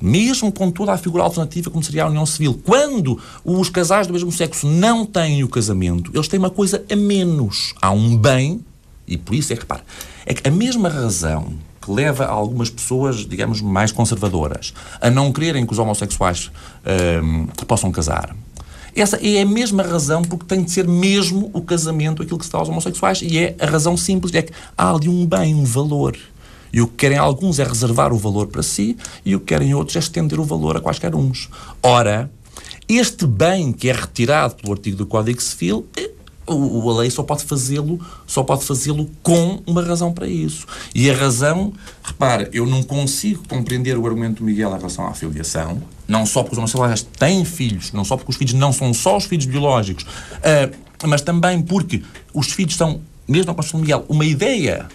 [0.00, 4.12] mesmo com toda a figura alternativa como seria a união civil, quando os casais do
[4.12, 7.74] mesmo sexo não têm o casamento, eles têm uma coisa a menos.
[7.80, 8.64] Há um bem,
[9.06, 9.82] e por isso é que, repare,
[10.26, 15.66] é que a mesma razão que leva algumas pessoas, digamos, mais conservadoras a não quererem
[15.66, 16.50] que os homossexuais
[17.22, 18.34] hum, possam casar.
[18.96, 22.52] Essa é a mesma razão porque tem de ser mesmo o casamento aquilo que se
[22.52, 25.64] dá aos homossexuais e é a razão simples, é que há ali um bem, um
[25.64, 26.16] valor.
[26.74, 29.72] E o que querem alguns é reservar o valor para si e o que querem
[29.72, 31.48] outros é estender o valor a quaisquer uns.
[31.80, 32.28] Ora,
[32.88, 36.10] este bem que é retirado pelo artigo do Código Civil, eh,
[36.48, 40.66] o, a lei só pode fazê-lo só pode fazê-lo com uma razão para isso.
[40.92, 45.14] E a razão, repara, eu não consigo compreender o argumento do Miguel em relação à
[45.14, 48.92] filiação, não só porque os homossexuais têm filhos, não só porque os filhos não são
[48.92, 52.02] só os filhos biológicos, uh, mas também porque
[52.34, 54.88] os filhos são, mesmo na Constituição Miguel, uma ideia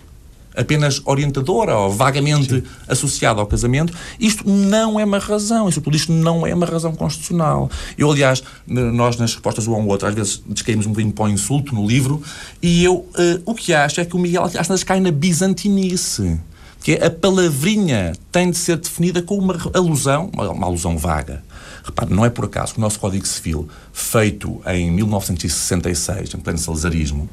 [0.59, 2.63] apenas orientadora ou vagamente Sim.
[2.87, 6.93] associada ao casamento, isto não é uma razão, isso tudo isto não é uma razão
[6.93, 7.69] constitucional.
[7.97, 11.29] Eu, aliás, nós nas respostas um ao outro, às vezes descaímos um bocadinho para o
[11.29, 12.21] insulto no livro,
[12.61, 13.07] e eu uh,
[13.45, 16.39] o que acho é que o Miguel às vezes cai na bizantinice
[16.81, 21.43] que é a palavrinha tem de ser definida com uma alusão, uma alusão vaga.
[21.83, 26.59] Repare, não é por acaso que o nosso Código Civil, feito em 1966, em pleno
[26.59, 27.29] salazarismo,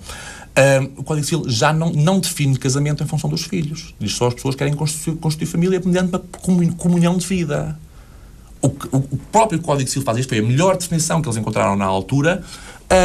[0.97, 3.95] o Código Civil já não, não define casamento em função dos filhos.
[3.99, 7.79] Diz só as pessoas querem constituir, constituir família mediante uma comunhão de vida.
[8.63, 11.77] O, o, o, próprio Código Civil faz isto, foi a melhor definição que eles encontraram
[11.77, 12.43] na altura,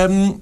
[0.10, 0.40] um,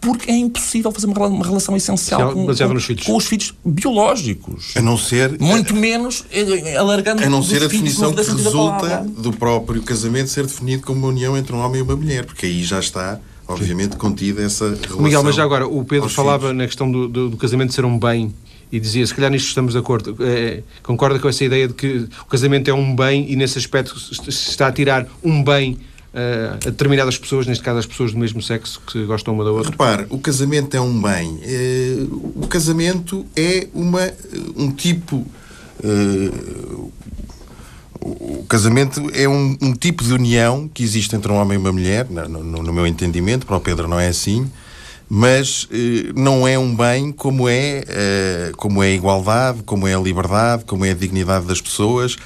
[0.00, 4.72] porque é impossível fazer uma, uma relação essencial com, com, com, os filhos biológicos.
[4.76, 5.36] A não ser.
[5.40, 10.30] Muito menos eh, eh, alargando A não ser a definição que resulta do próprio casamento
[10.30, 13.18] ser definido como uma união entre um homem e uma mulher, porque aí já está
[13.48, 15.00] obviamente, contida essa relação.
[15.00, 16.56] Miguel, mas já agora, o Pedro falava filhos.
[16.56, 18.34] na questão do, do, do, casamento ser um bem
[18.70, 22.08] e dizia, se calhar nisto estamos de acordo, é, concorda com essa ideia de que
[22.20, 25.78] o casamento é um bem e nesse aspecto se está a tirar um bem
[26.16, 29.52] uh, a determinadas pessoas, neste caso as pessoas do mesmo sexo que gostam uma da
[29.52, 29.70] outra?
[29.70, 31.28] Repare, o casamento é um bem.
[31.28, 34.10] Uh, o casamento é uma,
[34.56, 35.26] um tipo.
[35.78, 36.90] Uh,
[38.06, 41.72] o casamento é um, um, tipo de união que existe entre um homem e uma
[41.72, 44.50] mulher, no, no, no meu entendimento, para o Pedro não é assim,
[45.08, 49.94] mas eh, não é um bem como é, eh, como é a igualdade, como é
[49.94, 52.16] a liberdade, como é a dignidade das pessoas.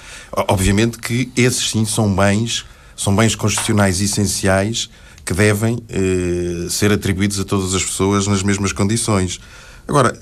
[0.48, 2.64] Obviamente que esses sim são bens,
[2.96, 4.90] são bens constitucionais essenciais
[5.24, 9.40] que devem eh, ser atribuídos a todas as pessoas nas mesmas condições.
[9.86, 10.18] Agora,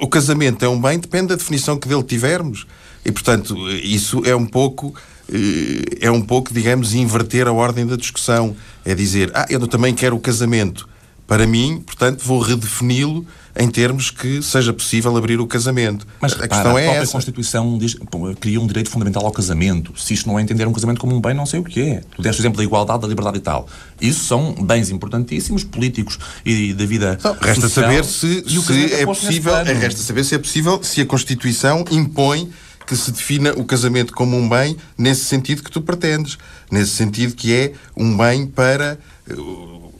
[0.00, 2.66] o casamento é um bem, depende da definição que dele tivermos.
[3.04, 4.94] E, portanto, isso é um pouco
[5.32, 8.56] eh, é um pouco, digamos, inverter a ordem da discussão.
[8.84, 10.88] É dizer, ah, eu também quero o casamento.
[11.26, 13.24] Para mim, portanto, vou redefini-lo
[13.56, 16.04] em termos que seja possível abrir o casamento.
[16.20, 17.12] Mas a questão é a própria essa.
[17.12, 17.96] Constituição diz,
[18.40, 19.92] cria um direito fundamental ao casamento.
[19.96, 22.02] Se isto não é entender um casamento como um bem, não sei o que é.
[22.16, 23.68] Tu deste o exemplo da igualdade, da liberdade e tal.
[24.00, 29.06] Isso são bens importantíssimos, políticos e da vida não, Resta social, saber se, se é
[29.06, 32.50] possível, resta saber se é possível, se a Constituição impõe
[32.90, 36.36] que se defina o casamento como um bem nesse sentido que tu pretendes.
[36.68, 38.98] Nesse sentido que é um bem para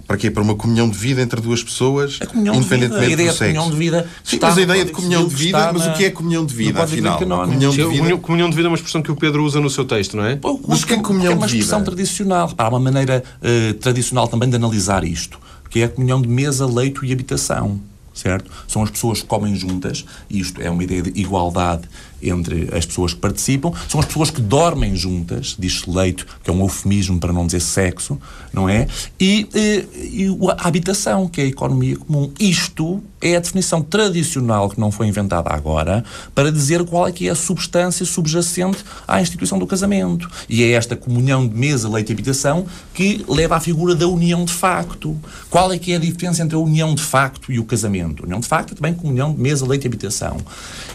[0.09, 0.29] para quê?
[0.29, 3.45] Para uma comunhão de vida entre duas pessoas, independentemente de vida, a ideia do sexo.
[3.45, 6.05] De comunhão de vida Sim, mas a ideia de comunhão de vida, mas o que
[6.05, 7.17] é comunhão de vida, afinal?
[7.17, 8.17] Comunhão de, vida...
[8.17, 10.37] comunhão de vida é uma expressão que o Pedro usa no seu texto, não é?
[10.67, 11.31] Mas o que é comunhão de vida?
[11.31, 12.53] É uma expressão tradicional.
[12.59, 15.39] Há uma maneira uh, tradicional também de analisar isto,
[15.71, 17.81] que é a comunhão de mesa, leito e habitação
[18.13, 18.51] certo?
[18.69, 21.89] São as pessoas que comem juntas, e isto é uma ideia de igualdade
[22.23, 26.53] entre as pessoas que participam, são as pessoas que dormem juntas, diz-se leito, que é
[26.53, 28.19] um eufemismo para não dizer sexo,
[28.53, 28.87] não é?
[29.19, 32.31] E, e, e, a habitação, que é a economia comum.
[32.39, 36.05] Isto é a definição tradicional que não foi inventada agora
[36.35, 40.29] para dizer qual é que é a substância subjacente à instituição do casamento.
[40.49, 44.45] E é esta comunhão de mesa, leite e habitação que leva à figura da união
[44.45, 45.19] de facto.
[45.49, 48.23] Qual é que é a diferença entre a união de facto e o casamento?
[48.23, 50.39] A união de facto é também comunhão de mesa, leite e habitação.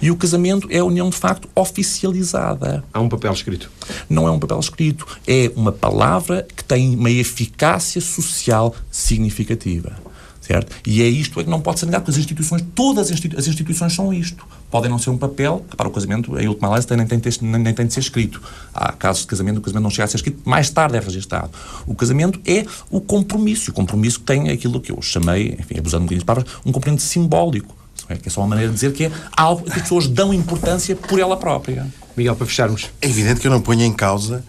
[0.02, 2.84] E o casamento é a união de facto oficializada.
[2.93, 3.71] Há um papel escrito?
[4.10, 5.06] Não é um papel escrito.
[5.28, 9.93] É uma palavra que tem uma eficácia social significativa.
[10.41, 10.75] Certo?
[10.86, 13.93] E é isto é que não pode ser negado, porque as instituições, todas as instituições
[13.93, 14.45] são isto.
[14.69, 17.62] Podem não ser um papel, para o casamento, em última análise, nem tem, de, nem,
[17.62, 18.39] nem tem de ser escrito.
[18.71, 21.49] Há casos de casamento, o casamento não chega a ser escrito, mais tarde é registado.
[21.88, 26.04] O casamento é o compromisso, o compromisso que tem aquilo que eu chamei, enfim, abusando
[26.04, 27.75] um bocadinho de palavras, um compromisso simbólico
[28.10, 28.15] é?
[28.15, 30.96] Que é só uma maneira de dizer que é algo que as pessoas dão importância
[30.96, 31.88] por ela própria.
[32.15, 32.89] Miguel, para fecharmos.
[33.02, 34.44] É evidente que eu não ponho em causa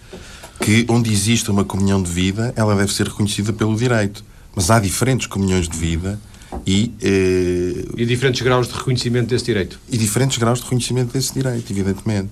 [0.60, 4.24] que onde existe uma comunhão de vida, ela deve ser reconhecida pelo direito.
[4.54, 6.18] Mas há diferentes comunhões de vida
[6.66, 6.92] e...
[7.00, 7.84] Eh...
[7.96, 9.78] E diferentes graus de reconhecimento desse direito.
[9.90, 12.30] E diferentes graus de reconhecimento desse direito, evidentemente.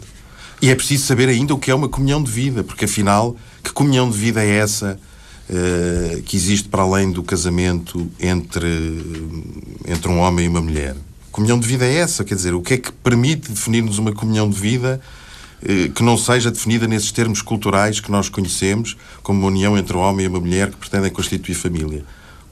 [0.63, 3.71] E é preciso saber ainda o que é uma comunhão de vida, porque afinal, que
[3.73, 4.99] comunhão de vida é essa
[5.51, 9.03] eh, que existe para além do casamento entre,
[9.87, 10.97] entre um homem e uma mulher?
[11.35, 12.23] Comunhão de vida é essa?
[12.23, 15.01] Quer dizer, o que é que permite definirmos uma comunhão de vida
[15.65, 19.97] eh, que não seja definida nesses termos culturais que nós conhecemos, como uma união entre
[19.97, 22.05] um homem e uma mulher que pretendem constituir família?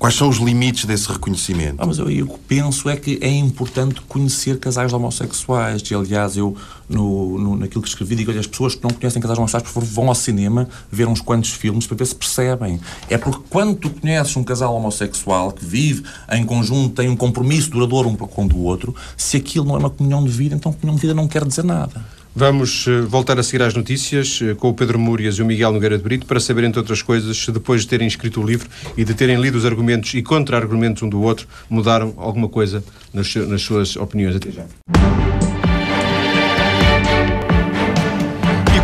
[0.02, 1.76] Quais são os limites desse reconhecimento?
[1.78, 5.80] Ah, mas eu, eu, penso é que é importante conhecer casais homossexuais.
[5.88, 6.56] E, aliás, eu,
[6.88, 9.80] no, no, naquilo que escrevi, digo: olha, as pessoas que não conhecem casais homossexuais, por
[9.80, 12.80] favor, vão ao cinema ver uns quantos filmes para ver se percebem.
[13.08, 17.70] É porque quando tu conheces um casal homossexual que vive em conjunto, tem um compromisso
[17.70, 20.96] duradouro um com o outro, se aquilo não é uma comunhão de vida, então comunhão
[20.96, 22.04] de vida não quer dizer nada.
[22.34, 25.70] Vamos uh, voltar a seguir às notícias uh, com o Pedro Múrias e o Miguel
[25.70, 28.68] Nogueira de Brito para saber, entre outras coisas, se depois de terem escrito o livro
[28.96, 33.34] e de terem lido os argumentos e contra-argumentos um do outro, mudaram alguma coisa nas,
[33.34, 34.34] nas suas opiniões.
[34.36, 34.64] Até já.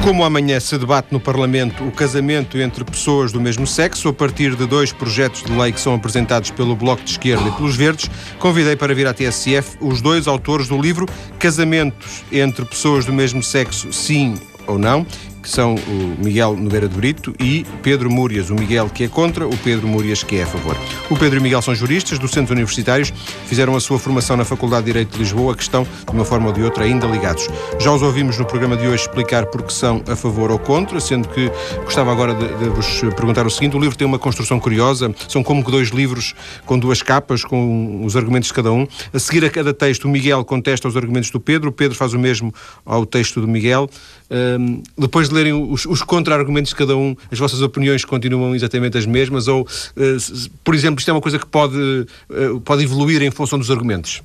[0.08, 4.56] Como amanhã se debate no Parlamento o casamento entre pessoas do mesmo sexo, a partir
[4.56, 8.10] de dois projetos de lei que são apresentados pelo Bloco de Esquerda e pelos Verdes,
[8.38, 11.04] convidei para vir à TSF os dois autores do livro
[11.38, 14.34] Casamentos entre pessoas do mesmo sexo, sim
[14.66, 15.06] ou não,
[15.48, 19.48] que são o Miguel Nogueira de Brito e Pedro Múrias, o Miguel que é contra,
[19.48, 20.76] o Pedro Múrias que é a favor.
[21.08, 23.10] O Pedro e o Miguel são juristas, docentes universitários,
[23.46, 26.48] fizeram a sua formação na Faculdade de Direito de Lisboa, que estão, de uma forma
[26.48, 27.48] ou de outra, ainda ligados.
[27.80, 31.26] Já os ouvimos no programa de hoje explicar porque são a favor ou contra, sendo
[31.28, 31.50] que
[31.82, 35.42] gostava agora de, de vos perguntar o seguinte: o livro tem uma construção curiosa, são
[35.42, 36.34] como que dois livros
[36.66, 38.86] com duas capas, com os argumentos de cada um.
[39.14, 42.12] A seguir a cada texto, o Miguel contesta os argumentos do Pedro, o Pedro faz
[42.12, 42.52] o mesmo
[42.84, 43.88] ao texto do Miguel.
[44.30, 48.98] Um, depois de lerem os, os contra-argumentos de cada um, as vossas opiniões continuam exatamente
[48.98, 49.48] as mesmas?
[49.48, 53.58] Ou, uh, por exemplo, isto é uma coisa que pode, uh, pode evoluir em função
[53.58, 54.22] dos argumentos?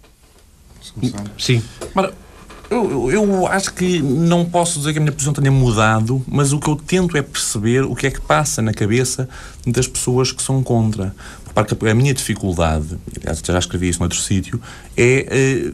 [1.37, 1.61] Sim.
[1.95, 2.13] Mara,
[2.69, 6.59] eu, eu, acho que não posso dizer que a minha posição tenha mudado, mas o
[6.59, 9.29] que eu tento é perceber o que é que passa na cabeça
[9.65, 11.15] das pessoas que são contra.
[11.53, 12.97] Porque a minha dificuldade,
[13.43, 14.59] já escrevi isso noutro sítio,
[14.97, 15.71] é,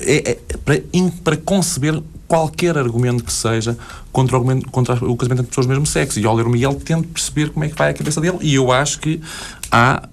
[0.00, 0.80] é, é para,
[1.22, 3.76] para conceber qualquer argumento que seja
[4.12, 6.18] contra o, argumento, contra o casamento entre pessoas do mesmo sexo.
[6.18, 8.54] E ao ler o Miguel tento perceber como é que vai a cabeça dele e
[8.54, 9.20] eu acho que
[9.70, 10.08] há,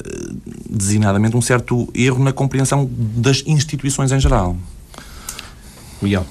[0.69, 4.55] designadamente, um certo erro na compreensão das instituições em geral.
[6.01, 6.25] Miguel.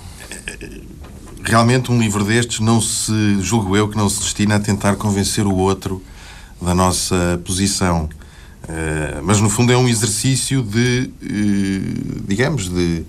[1.42, 5.46] Realmente um livro destes não se, julgo eu, que não se destina a tentar convencer
[5.46, 6.02] o outro
[6.60, 8.08] da nossa posição.
[8.64, 13.04] Uh, mas no fundo é um exercício de, uh, digamos, de,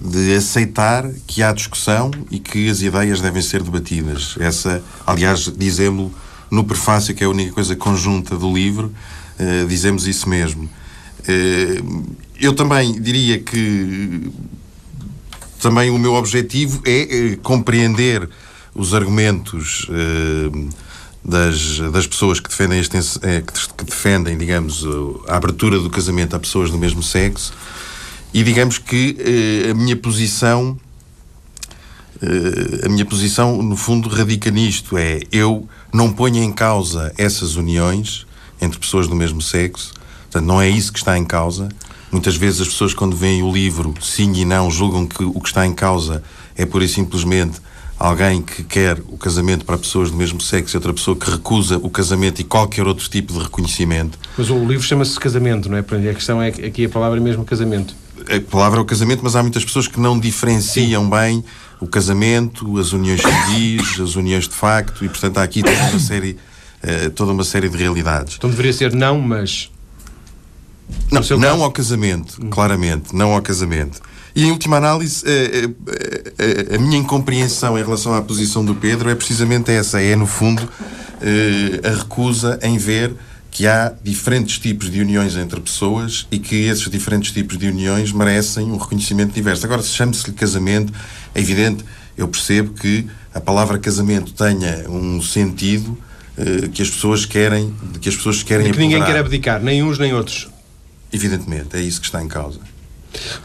[0.00, 4.34] de aceitar que há discussão e que as ideias devem ser debatidas.
[4.38, 6.12] Essa, aliás, dizemos
[6.50, 8.92] no prefácio, que é a única coisa conjunta do livro,
[9.38, 10.68] uh, dizemos isso mesmo.
[12.40, 14.30] eu também diria que
[15.60, 18.28] também o meu objetivo é eh, compreender
[18.74, 20.68] os argumentos eh,
[21.24, 24.84] das, das pessoas que defendem, este, eh, que defendem, digamos,
[25.26, 27.52] a abertura do casamento a pessoas do mesmo sexo
[28.36, 29.16] e digamos que
[29.70, 30.76] a minha posição
[32.82, 38.26] a minha posição, no fundo, radica nisto: é eu não ponho em causa essas uniões
[38.60, 41.68] entre pessoas do mesmo sexo, portanto, não é isso que está em causa.
[42.12, 45.48] Muitas vezes as pessoas, quando veem o livro sim e não, julgam que o que
[45.48, 46.22] está em causa
[46.56, 47.60] é pura e simplesmente
[47.98, 51.78] alguém que quer o casamento para pessoas do mesmo sexo e outra pessoa que recusa
[51.78, 54.18] o casamento e qualquer outro tipo de reconhecimento.
[54.36, 55.80] Mas o livro chama-se casamento, não é?
[55.80, 57.94] A questão é que aqui a palavra é mesmo casamento.
[58.28, 61.10] A palavra é o casamento, mas há muitas pessoas que não diferenciam Sim.
[61.10, 61.44] bem
[61.80, 65.98] o casamento, as uniões civis, as uniões de facto e, portanto, há aqui toda uma
[65.98, 66.38] série,
[66.82, 68.36] uh, toda uma série de realidades.
[68.36, 69.70] Então deveria ser não, mas
[71.10, 72.50] não, não ao casamento, hum.
[72.50, 74.00] claramente, não ao casamento.
[74.36, 78.20] E em última análise, a, eh, a, eh, eh, a, minha incompreensão em relação à
[78.20, 80.68] posição do Pedro é precisamente essa: é, no fundo,
[81.82, 83.14] a recusa em ver
[83.56, 88.12] que há diferentes tipos de uniões entre pessoas e que esses diferentes tipos de uniões
[88.12, 89.64] merecem um reconhecimento diverso.
[89.64, 90.92] Agora, se chama-se-lhe casamento,
[91.34, 91.82] é evidente,
[92.18, 95.96] eu percebo que a palavra casamento tenha um sentido
[96.74, 99.98] que as pessoas querem, que as pessoas querem e que ninguém quer abdicar, nem uns
[99.98, 100.50] nem outros.
[101.10, 102.60] Evidentemente, é isso que está em causa.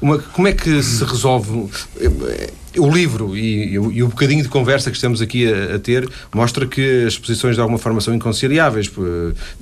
[0.02, 1.70] Uma, como é que se resolve
[2.00, 6.10] eh, o livro e, e, o bocadinho de conversa que estamos aqui a, a, ter
[6.34, 8.90] mostra que as posições de alguma forma são inconciliáveis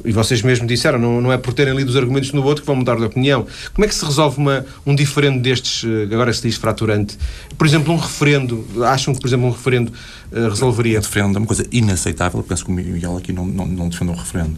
[0.05, 2.67] e vocês mesmo disseram, não, não é por terem lido os argumentos no outro que
[2.67, 3.47] vão mudar de opinião.
[3.73, 7.17] Como é que se resolve uma, um diferente destes, eh, agora se diz fraturante?
[7.57, 9.91] Por exemplo, um referendo, acham que por exemplo um referendo
[10.31, 10.99] uh, resolveria?
[10.99, 14.11] Um referendo é uma coisa inaceitável, penso que o Miguel aqui não, não, não defende
[14.11, 14.57] um referendo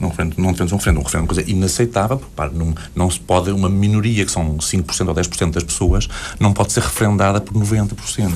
[0.00, 1.00] não, não defendemos um referendo.
[1.00, 4.56] Um referendo é uma coisa inaceitável, porque não, não se pode, uma minoria, que são
[4.56, 8.32] 5% ou 10% das pessoas, não pode ser referendada por 90%.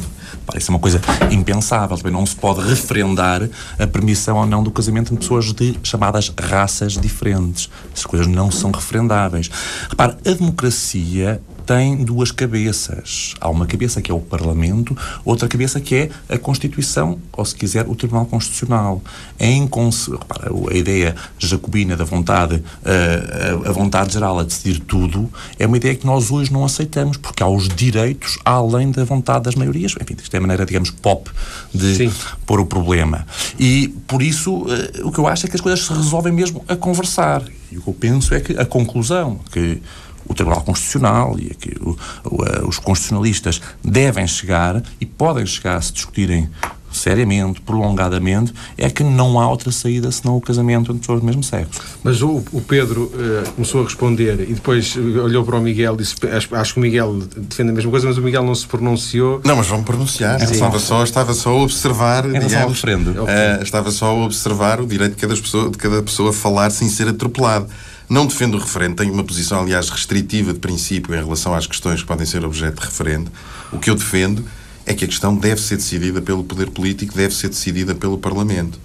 [0.46, 1.00] Pá, isso é uma coisa
[1.30, 1.96] impensável.
[1.96, 3.48] Também não se pode referendar
[3.78, 7.70] a permissão ou não do casamento entre pessoas de chamadas raças diferentes.
[7.92, 9.50] Essas coisas não são referendáveis.
[9.88, 13.34] Repare, a democracia tem duas cabeças.
[13.40, 17.54] Há uma cabeça que é o Parlamento, outra cabeça que é a Constituição, ou se
[17.54, 19.02] quiser, o Tribunal Constitucional.
[19.38, 25.66] Em, repara, a ideia jacobina da vontade, a, a, vontade geral a decidir tudo, é
[25.66, 29.54] uma ideia que nós hoje não aceitamos, porque há os direitos além da vontade das
[29.54, 29.94] maiorias.
[30.00, 31.30] Enfim, isto é a maneira, digamos, pop
[31.72, 32.12] de Sim.
[32.46, 33.26] pôr o problema.
[33.58, 36.64] E, por isso, eh, o que eu acho é que as coisas se resolvem mesmo
[36.68, 37.42] a conversar.
[37.70, 39.80] E o que eu penso é que a conclusão que
[40.26, 45.82] o Tribunal Constitucional e que o, o, eh, os constitucionalistas devem chegar e podem chegar
[45.82, 46.48] se discutirem
[46.96, 51.42] seriamente, prolongadamente, é que não há outra saída senão o casamento entre pessoas do mesmo
[51.42, 51.80] sexo.
[52.02, 55.96] Mas o, o Pedro uh, começou a responder e depois olhou para o Miguel e
[55.98, 58.66] disse: acho, acho, que o Miguel defende a mesma coisa, mas o Miguel não se
[58.66, 59.40] pronunciou.
[59.44, 60.40] Não, mas vamos pronunciar.
[60.42, 62.24] Estava só, estava só a observar.
[62.26, 63.10] Em digamos, ao referendo.
[63.10, 66.88] Uh, estava só a observar o direito de cada pessoa, de cada pessoa falar sem
[66.88, 67.66] ser atropelado.
[68.08, 72.02] Não defendo o referendo, tenho uma posição, aliás, restritiva de princípio em relação às questões
[72.02, 73.30] que podem ser objeto de referendo.
[73.72, 74.44] O que eu defendo
[74.86, 78.78] é que a questão deve ser decidida pelo poder político, deve ser decidida pelo Parlamento.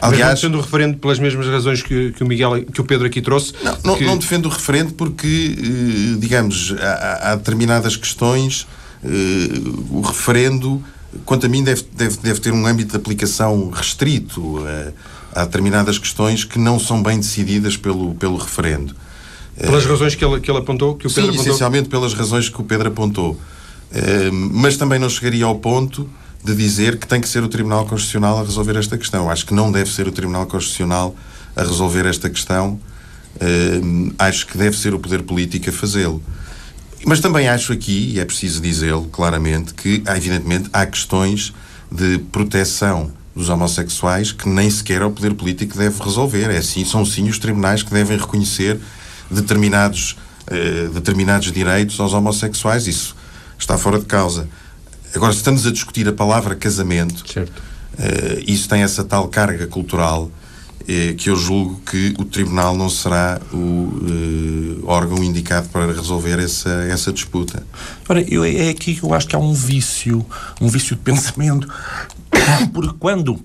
[0.00, 3.20] Aliás, defendo o referendo pelas mesmas razões que, que, o Miguel, que o Pedro aqui
[3.20, 3.52] trouxe?
[3.62, 4.04] Não, não, que...
[4.04, 8.66] não defendo o referendo porque, eh, digamos, há, há determinadas questões,
[9.04, 9.08] eh,
[9.90, 10.82] o referendo,
[11.24, 14.64] quanto a mim, deve, deve, deve ter um âmbito de aplicação restrito.
[14.66, 14.92] Eh,
[15.34, 18.94] há determinadas questões que não são bem decididas pelo, pelo referendo.
[19.56, 20.96] Pelas razões que ele, que ele apontou?
[20.96, 21.44] Que o Pedro Sim, apontou?
[21.44, 23.38] essencialmente pelas razões que o Pedro apontou.
[23.92, 26.08] Uh, mas também não chegaria ao ponto
[26.42, 29.30] de dizer que tem que ser o Tribunal Constitucional a resolver esta questão.
[29.30, 31.14] Acho que não deve ser o Tribunal Constitucional
[31.54, 32.80] a resolver esta questão.
[33.36, 36.22] Uh, acho que deve ser o poder político a fazê-lo.
[37.04, 41.52] Mas também acho aqui, e é preciso dizê-lo claramente, que, evidentemente, há questões
[41.90, 46.50] de proteção dos homossexuais que nem sequer o poder político deve resolver.
[46.50, 48.78] É assim, são sim os tribunais que devem reconhecer
[49.30, 50.16] determinados,
[50.46, 52.86] eh, determinados direitos aos homossexuais.
[52.86, 53.16] Isso
[53.62, 54.48] está fora de causa.
[55.14, 57.24] Agora, se estamos a discutir a palavra casamento,
[57.98, 60.30] eh, isso tem essa tal carga cultural
[60.88, 66.38] eh, que eu julgo que o Tribunal não será o eh, órgão indicado para resolver
[66.38, 67.64] essa, essa disputa.
[68.08, 70.24] Ora, eu, é aqui que eu acho que há um vício,
[70.60, 71.68] um vício de pensamento,
[72.72, 73.38] porque quando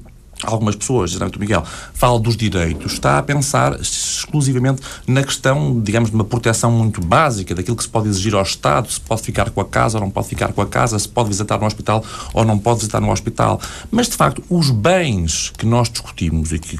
[0.44, 1.64] algumas pessoas, geralmente o Miguel,
[1.94, 7.56] fala dos direitos, está a pensar exclusivamente na questão, digamos, de uma proteção muito básica,
[7.56, 10.12] daquilo que se pode exigir ao Estado, se pode ficar com a casa ou não
[10.12, 13.12] pode ficar com a casa, se pode visitar no hospital ou não pode visitar no
[13.12, 13.60] hospital.
[13.90, 16.80] Mas, de facto, os bens que nós discutimos e que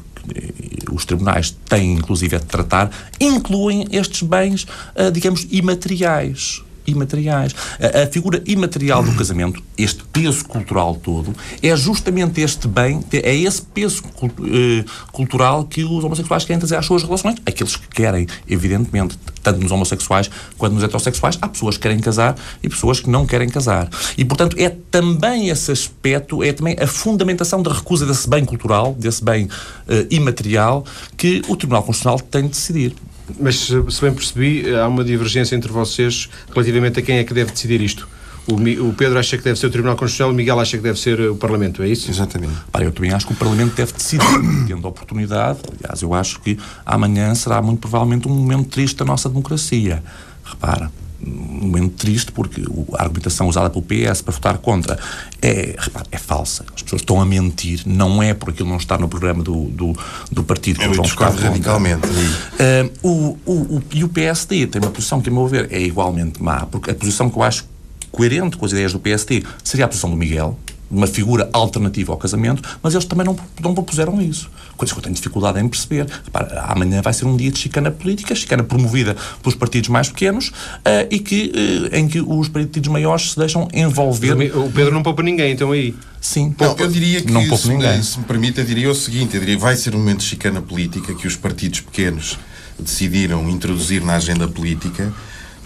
[0.92, 7.54] os tribunais têm, inclusive, a tratar, incluem estes bens, ah, digamos, imateriais imateriais.
[7.78, 13.34] A, a, figura imaterial do casamento, este peso cultural todo, é justamente este bem, é
[13.34, 17.36] esse peso uh, cultural que os homossexuais querem trazer às suas relações.
[17.46, 22.34] Aqueles que querem, evidentemente, tanto nos homossexuais quanto nos heterossexuais, há pessoas que querem casar
[22.62, 23.88] e pessoas que não querem casar.
[24.16, 28.94] E, portanto, é também esse aspecto, é também a fundamentação da recusa desse bem cultural,
[28.98, 30.84] desse bem uh, imaterial,
[31.16, 32.94] que o Tribunal Constitucional tem de decidir.
[33.40, 37.52] Mas, se bem percebi, há uma divergência entre vocês relativamente a quem é que deve
[37.52, 38.08] decidir isto.
[38.46, 41.20] O, Pedro acha que deve ser o Tribunal Constitucional, o Miguel acha que deve ser
[41.20, 42.10] o Parlamento, é isso?
[42.10, 42.54] Exatamente.
[42.72, 44.24] Para, eu também acho que o Parlamento deve decidir,
[44.66, 45.58] tendo a oportunidade.
[45.78, 50.02] Aliás, eu acho que amanhã será muito provavelmente um momento triste da nossa democracia.
[50.42, 50.90] Repara,
[51.24, 52.62] um momento triste porque
[52.94, 54.98] a argumentação usada pelo PS para votar contra
[55.42, 56.64] é, repare, é falsa.
[56.74, 59.96] As pessoas estão a mentir, não é porque aquilo não está no programa do, do,
[60.30, 62.06] do partido que eles vão votar radicalmente.
[62.06, 65.80] Uh, o, o, o, e o PSD tem uma posição que, a meu ver, é
[65.80, 67.64] igualmente má, porque a posição que eu acho
[68.10, 70.58] coerente com as ideias do PSD seria a posição do Miguel,
[70.90, 74.50] uma figura alternativa ao casamento, mas eles também não, não propuseram isso.
[74.76, 76.06] Coisas que eu tenho dificuldade em perceber.
[76.24, 80.48] Repara, amanhã vai ser um dia de chicana política, chicana promovida pelos partidos mais pequenos
[80.48, 81.52] uh, e que,
[81.92, 84.32] uh, em que os partidos maiores se deixam envolver.
[84.56, 85.94] O Pedro não poupa ninguém, então aí.
[86.20, 86.54] Sim.
[86.58, 88.02] Não, eu diria que, não se, ninguém.
[88.02, 90.60] se me permite, eu diria o seguinte: eu diria vai ser um momento de chicana
[90.60, 92.38] política que os partidos pequenos
[92.78, 95.12] decidiram introduzir na agenda política,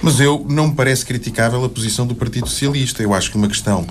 [0.02, 3.02] mas eu não me parece criticável a posição do Partido Socialista.
[3.02, 3.86] Eu acho que uma questão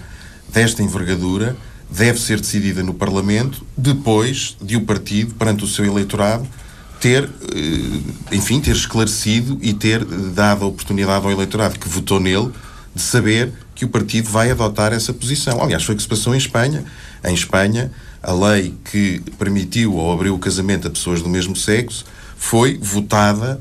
[0.54, 1.56] desta envergadura
[1.90, 6.48] deve ser decidida no Parlamento depois de o partido, perante o seu eleitorado,
[7.00, 12.52] ter, eh, enfim, ter esclarecido e ter dado a oportunidade ao eleitorado que votou nele
[12.96, 15.62] de saber que o partido vai adotar essa posição.
[15.62, 16.86] Aliás, foi o que se passou em Espanha.
[17.24, 17.92] Em Espanha,
[18.22, 22.06] a lei que permitiu ou abriu o casamento a pessoas do mesmo sexo
[22.38, 23.60] foi votada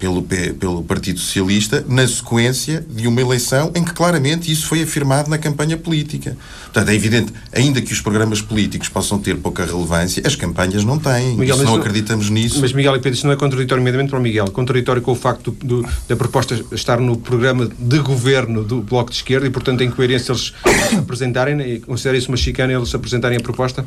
[0.00, 5.28] pelo, pelo Partido Socialista na sequência de uma eleição em que claramente isso foi afirmado
[5.28, 6.36] na campanha política.
[6.64, 10.98] Portanto, é evidente, ainda que os programas políticos possam ter pouca relevância, as campanhas não
[10.98, 11.36] têm.
[11.36, 12.58] Miguel, não, acreditamos nisso.
[12.60, 14.50] Mas, Miguel e Pedro, isso não é contraditório imediatamente para o Miguel.
[14.50, 19.16] Contraditório com o facto do, da proposta estar no programa de governo do Bloco de
[19.16, 20.54] Esquerda e, portanto, em coerência eles
[20.98, 23.84] apresentarem, e considera isso uma chicana eles apresentarem a proposta?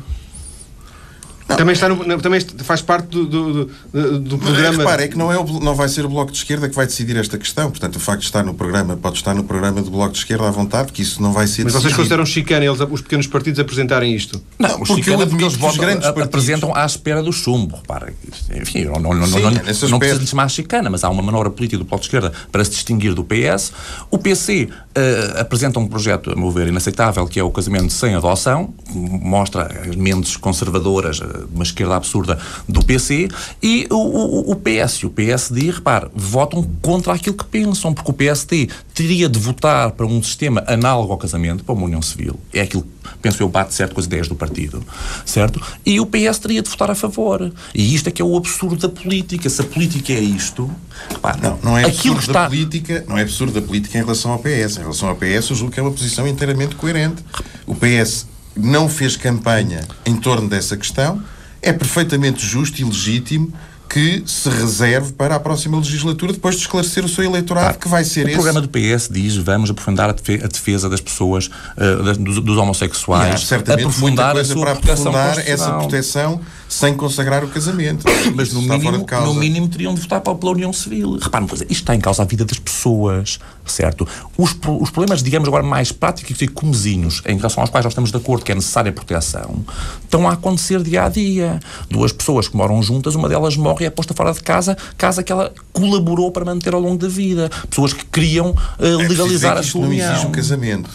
[1.46, 3.52] Também, está no, também faz parte do, do,
[3.92, 4.68] do, do programa.
[4.68, 6.74] Mas, repare, é que não, é o, não vai ser o Bloco de Esquerda que
[6.74, 7.70] vai decidir esta questão.
[7.70, 10.48] Portanto, o facto de estar no programa, pode estar no programa do Bloco de Esquerda
[10.48, 11.82] à vontade, que isso não vai ser Mas decidido.
[11.82, 14.42] vocês consideram chicana eles, os pequenos partidos apresentarem isto?
[14.58, 16.26] Não, os porque, porque eles votam, grandes partidos.
[16.28, 17.76] apresentam à espera do chumbo.
[17.76, 18.12] Repara,
[18.54, 21.22] enfim, não, não, Sim, não, não, é não precisa de chamar chicana, mas há uma
[21.22, 23.70] manobra política do Bloco de Esquerda para se distinguir do PS.
[24.10, 27.92] O PC uh, eh, apresenta um projeto, a meu ver, inaceitável, que é o casamento
[27.92, 33.28] sem adoção, mostra mentes conservadoras de uma esquerda absurda do PC
[33.62, 38.10] e o, o, o PS e o PSD, repare, votam contra aquilo que pensam, porque
[38.10, 42.38] o PSD teria de votar para um sistema análogo ao casamento, para uma união civil.
[42.52, 42.86] É aquilo,
[43.20, 44.82] penso eu, bate certo com as ideias do partido,
[45.24, 45.60] certo?
[45.84, 47.52] E o PS teria de votar a favor.
[47.74, 49.48] E isto é que é o absurdo da política.
[49.48, 50.70] Se a política é isto,
[51.10, 52.42] repare, não, não é absurdo está...
[52.44, 54.76] da política, não é absurdo da política em relação ao PS.
[54.76, 57.24] Em relação ao PS, eu julgo que é uma posição inteiramente coerente.
[57.66, 58.26] O PS
[58.56, 61.22] não fez campanha em torno dessa questão
[61.60, 63.52] é perfeitamente justo e legítimo
[63.88, 68.02] que se reserve para a próxima legislatura, depois de esclarecer o seu eleitorado, que vai
[68.02, 68.38] ser o esse.
[68.38, 70.12] O programa do PS diz vamos aprofundar a
[70.48, 75.48] defesa das pessoas, uh, dos, dos, homossecsuais, certamente aprofundar muita coisa a sua para aprofundar
[75.48, 76.40] essa proteção
[76.74, 78.04] sem consagrar o casamento.
[78.34, 81.18] Mas no mínimo, no mínimo teriam de votar pela União Civil.
[81.20, 84.06] Repare, isto está em causa a vida das pessoas, certo?
[84.36, 88.10] Os, os problemas, digamos agora, mais práticos e comezinhos, em relação aos quais nós estamos
[88.10, 89.64] de acordo que é necessária proteção,
[90.02, 91.60] estão a acontecer dia a dia.
[91.88, 95.22] Duas pessoas que moram juntas, uma delas morre e é posta fora de casa, casa
[95.22, 97.48] que ela colaborou para manter ao longo da vida.
[97.70, 100.06] Pessoas que queriam uh, legalizar é a sua união.
[100.08, 100.90] não exige um casamento.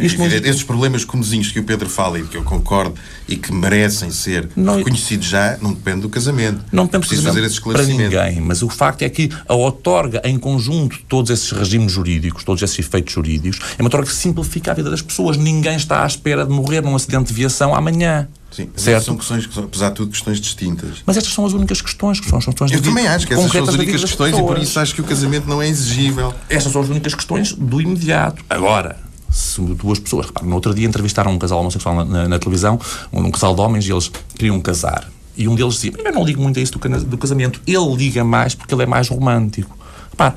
[0.00, 0.26] Isto não...
[0.26, 2.94] Esses problemas comezinhos que o Pedro fala e que eu concordo
[3.28, 4.76] e que merecem ser não...
[4.76, 6.64] reconhecidos já, não depende do casamento.
[6.72, 8.10] Não tem preciso fazer esse esclarecimento.
[8.10, 12.44] Para ninguém, mas o facto é que a outorga em conjunto todos esses regimes jurídicos,
[12.44, 15.36] todos esses efeitos jurídicos, é uma outorga que simplifica a vida das pessoas.
[15.36, 18.28] Ninguém está à espera de morrer num acidente de viação amanhã.
[18.54, 19.04] Sim, certo?
[19.04, 21.02] são questões, apesar de tudo, questões distintas.
[21.04, 23.50] Mas estas são as únicas questões que são as questões Eu também acho que essas
[23.50, 26.32] são as únicas questões e por isso acho que o casamento não é exigível.
[26.48, 28.44] Estas são as únicas questões do imediato.
[28.48, 28.96] Agora,
[29.34, 30.26] se duas pessoas.
[30.26, 32.78] Repare, no outro dia entrevistaram um casal homossexual na, na, na televisão,
[33.12, 35.10] um, um, casal de homens, e eles queriam casar.
[35.36, 37.60] E um deles dizia: Eu não ligo muito a isso do, do casamento.
[37.66, 39.76] Ele liga mais porque ele é mais romântico.
[40.10, 40.34] Repare,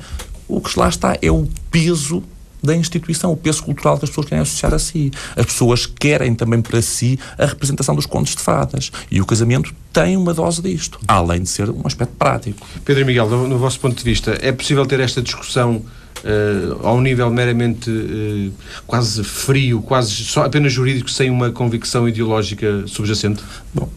[0.48, 2.22] o que lá está é o peso
[2.60, 5.12] da instituição, o peso cultural que as pessoas querem associar a si.
[5.36, 8.90] As pessoas querem também para si a representação dos contos de fadas.
[9.10, 12.66] E o casamento tem uma dose disto, além de ser um aspecto prático.
[12.84, 15.82] Pedro e Miguel, no, no vosso ponto de vista, é possível ter esta discussão
[16.24, 18.52] uh, a um nível meramente uh,
[18.86, 23.42] quase frio, quase só apenas jurídico, sem uma convicção ideológica subjacente?
[23.74, 23.88] Bom,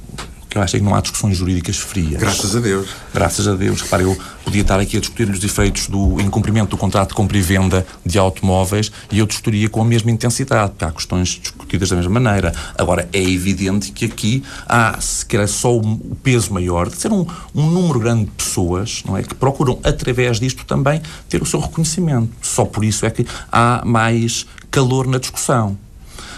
[0.51, 2.19] que eu acho é que não há discussões jurídicas frias.
[2.19, 2.89] Graças a Deus.
[3.13, 3.81] Graças a Deus.
[3.81, 7.37] Repare, eu podia estar aqui a discutir os efeitos do incumprimento do contrato de compra
[7.37, 11.89] e venda de automóveis e eu discutiria com a mesma intensidade, porque há questões discutidas
[11.89, 12.53] da mesma maneira.
[12.77, 17.25] Agora, é evidente que aqui há, se quer só o peso maior de ser um,
[17.55, 21.61] um número grande de pessoas não é, que procuram, através disto também, ter o seu
[21.61, 22.29] reconhecimento.
[22.41, 25.77] Só por isso é que há mais calor na discussão.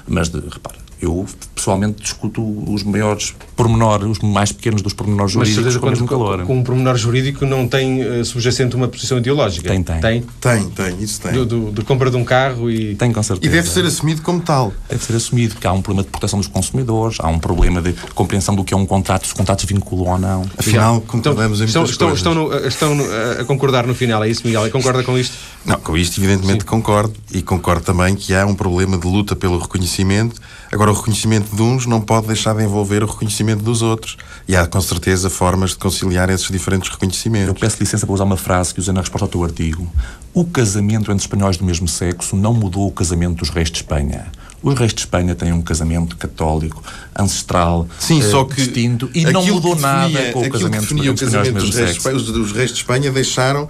[0.07, 1.25] Mas, de, repare, eu
[1.63, 6.07] pessoalmente discuto os maiores pormenores, os mais pequenos dos pormenores jurídicos Mas, com o mesmo
[6.07, 6.43] calor.
[6.43, 9.69] Com um pormenor jurídico não tem uh, subjacente uma posição ideológica?
[9.69, 10.01] Tem, tem.
[10.01, 11.31] Tem, tem, tem isso tem.
[11.31, 12.95] Do, do, de compra de um carro e...
[12.95, 13.49] Tem, com certeza.
[13.49, 14.73] E deve ser assumido como tal.
[14.89, 17.93] Deve ser assumido, porque há um problema de proteção dos consumidores, há um problema de
[18.13, 20.45] compreensão do que é um contrato, se os contratos vinculam ou não.
[20.57, 23.05] Afinal, concordamos então, em estão, estão, no, estão no,
[23.39, 24.69] a concordar no final, é isso, Miguel?
[24.69, 25.37] Concorda com isto?
[25.65, 26.67] Não, com isto evidentemente Sim.
[26.67, 30.41] concordo e concordo também que há um problema de luta pelo reconhecimento.
[30.73, 34.17] Agora, o reconhecimento de uns não pode deixar de envolver o reconhecimento dos outros.
[34.47, 37.47] E há, com certeza, formas de conciliar esses diferentes reconhecimentos.
[37.47, 39.89] Eu peço licença para usar uma frase que usei na resposta ao teu artigo.
[40.33, 44.27] O casamento entre espanhóis do mesmo sexo não mudou o casamento dos reis de Espanha.
[44.61, 46.81] Os reis de Espanha têm um casamento católico,
[47.17, 51.09] ancestral, Sim, uh, só que distinto, e não mudou definia, nada com o casamento, que
[51.09, 53.67] o casamento dos, reis, os, os reis de Espanha deixaram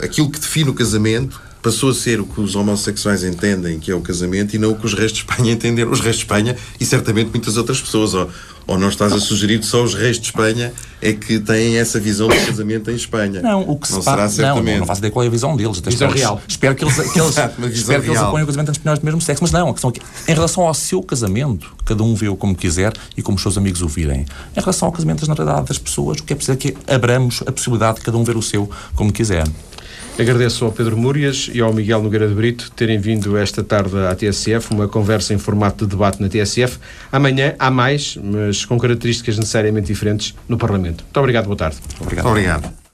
[0.00, 3.94] aquilo que define o casamento passou a ser o que os homossexuais entendem que é
[3.94, 5.90] o casamento e não o que os reis de Espanha entenderam.
[5.90, 8.14] Os reis de Espanha e certamente muitas outras pessoas.
[8.14, 8.30] Ou,
[8.68, 11.98] ou não estás a sugerir que só os reis de Espanha é que têm essa
[11.98, 13.42] visão do casamento em Espanha?
[13.42, 14.74] Não, o que não se será certamente.
[14.74, 15.80] Não, não faço ideia qual é a visão deles.
[15.80, 16.40] Visão real.
[16.46, 17.36] Espero que eles, que eles,
[17.74, 19.42] espero que eles apoiem o casamento entre espanhóis do mesmo sexo.
[19.42, 22.92] Mas não, a questão aqui, em relação ao seu casamento, cada um vê-o como quiser
[23.16, 24.24] e como os seus amigos o virem.
[24.56, 27.42] Em relação ao casamento, na realidade, das pessoas, o que é preciso é que abramos
[27.44, 29.44] a possibilidade de cada um ver o seu como quiser.
[30.18, 34.14] Agradeço ao Pedro Múrias e ao Miguel Nogueira de Brito terem vindo esta tarde à
[34.14, 36.78] TSF, uma conversa em formato de debate na TSF.
[37.12, 41.04] Amanhã há mais, mas com características necessariamente diferentes no Parlamento.
[41.04, 41.76] Muito obrigado, boa tarde.
[42.00, 42.26] Obrigado.
[42.28, 42.85] obrigado.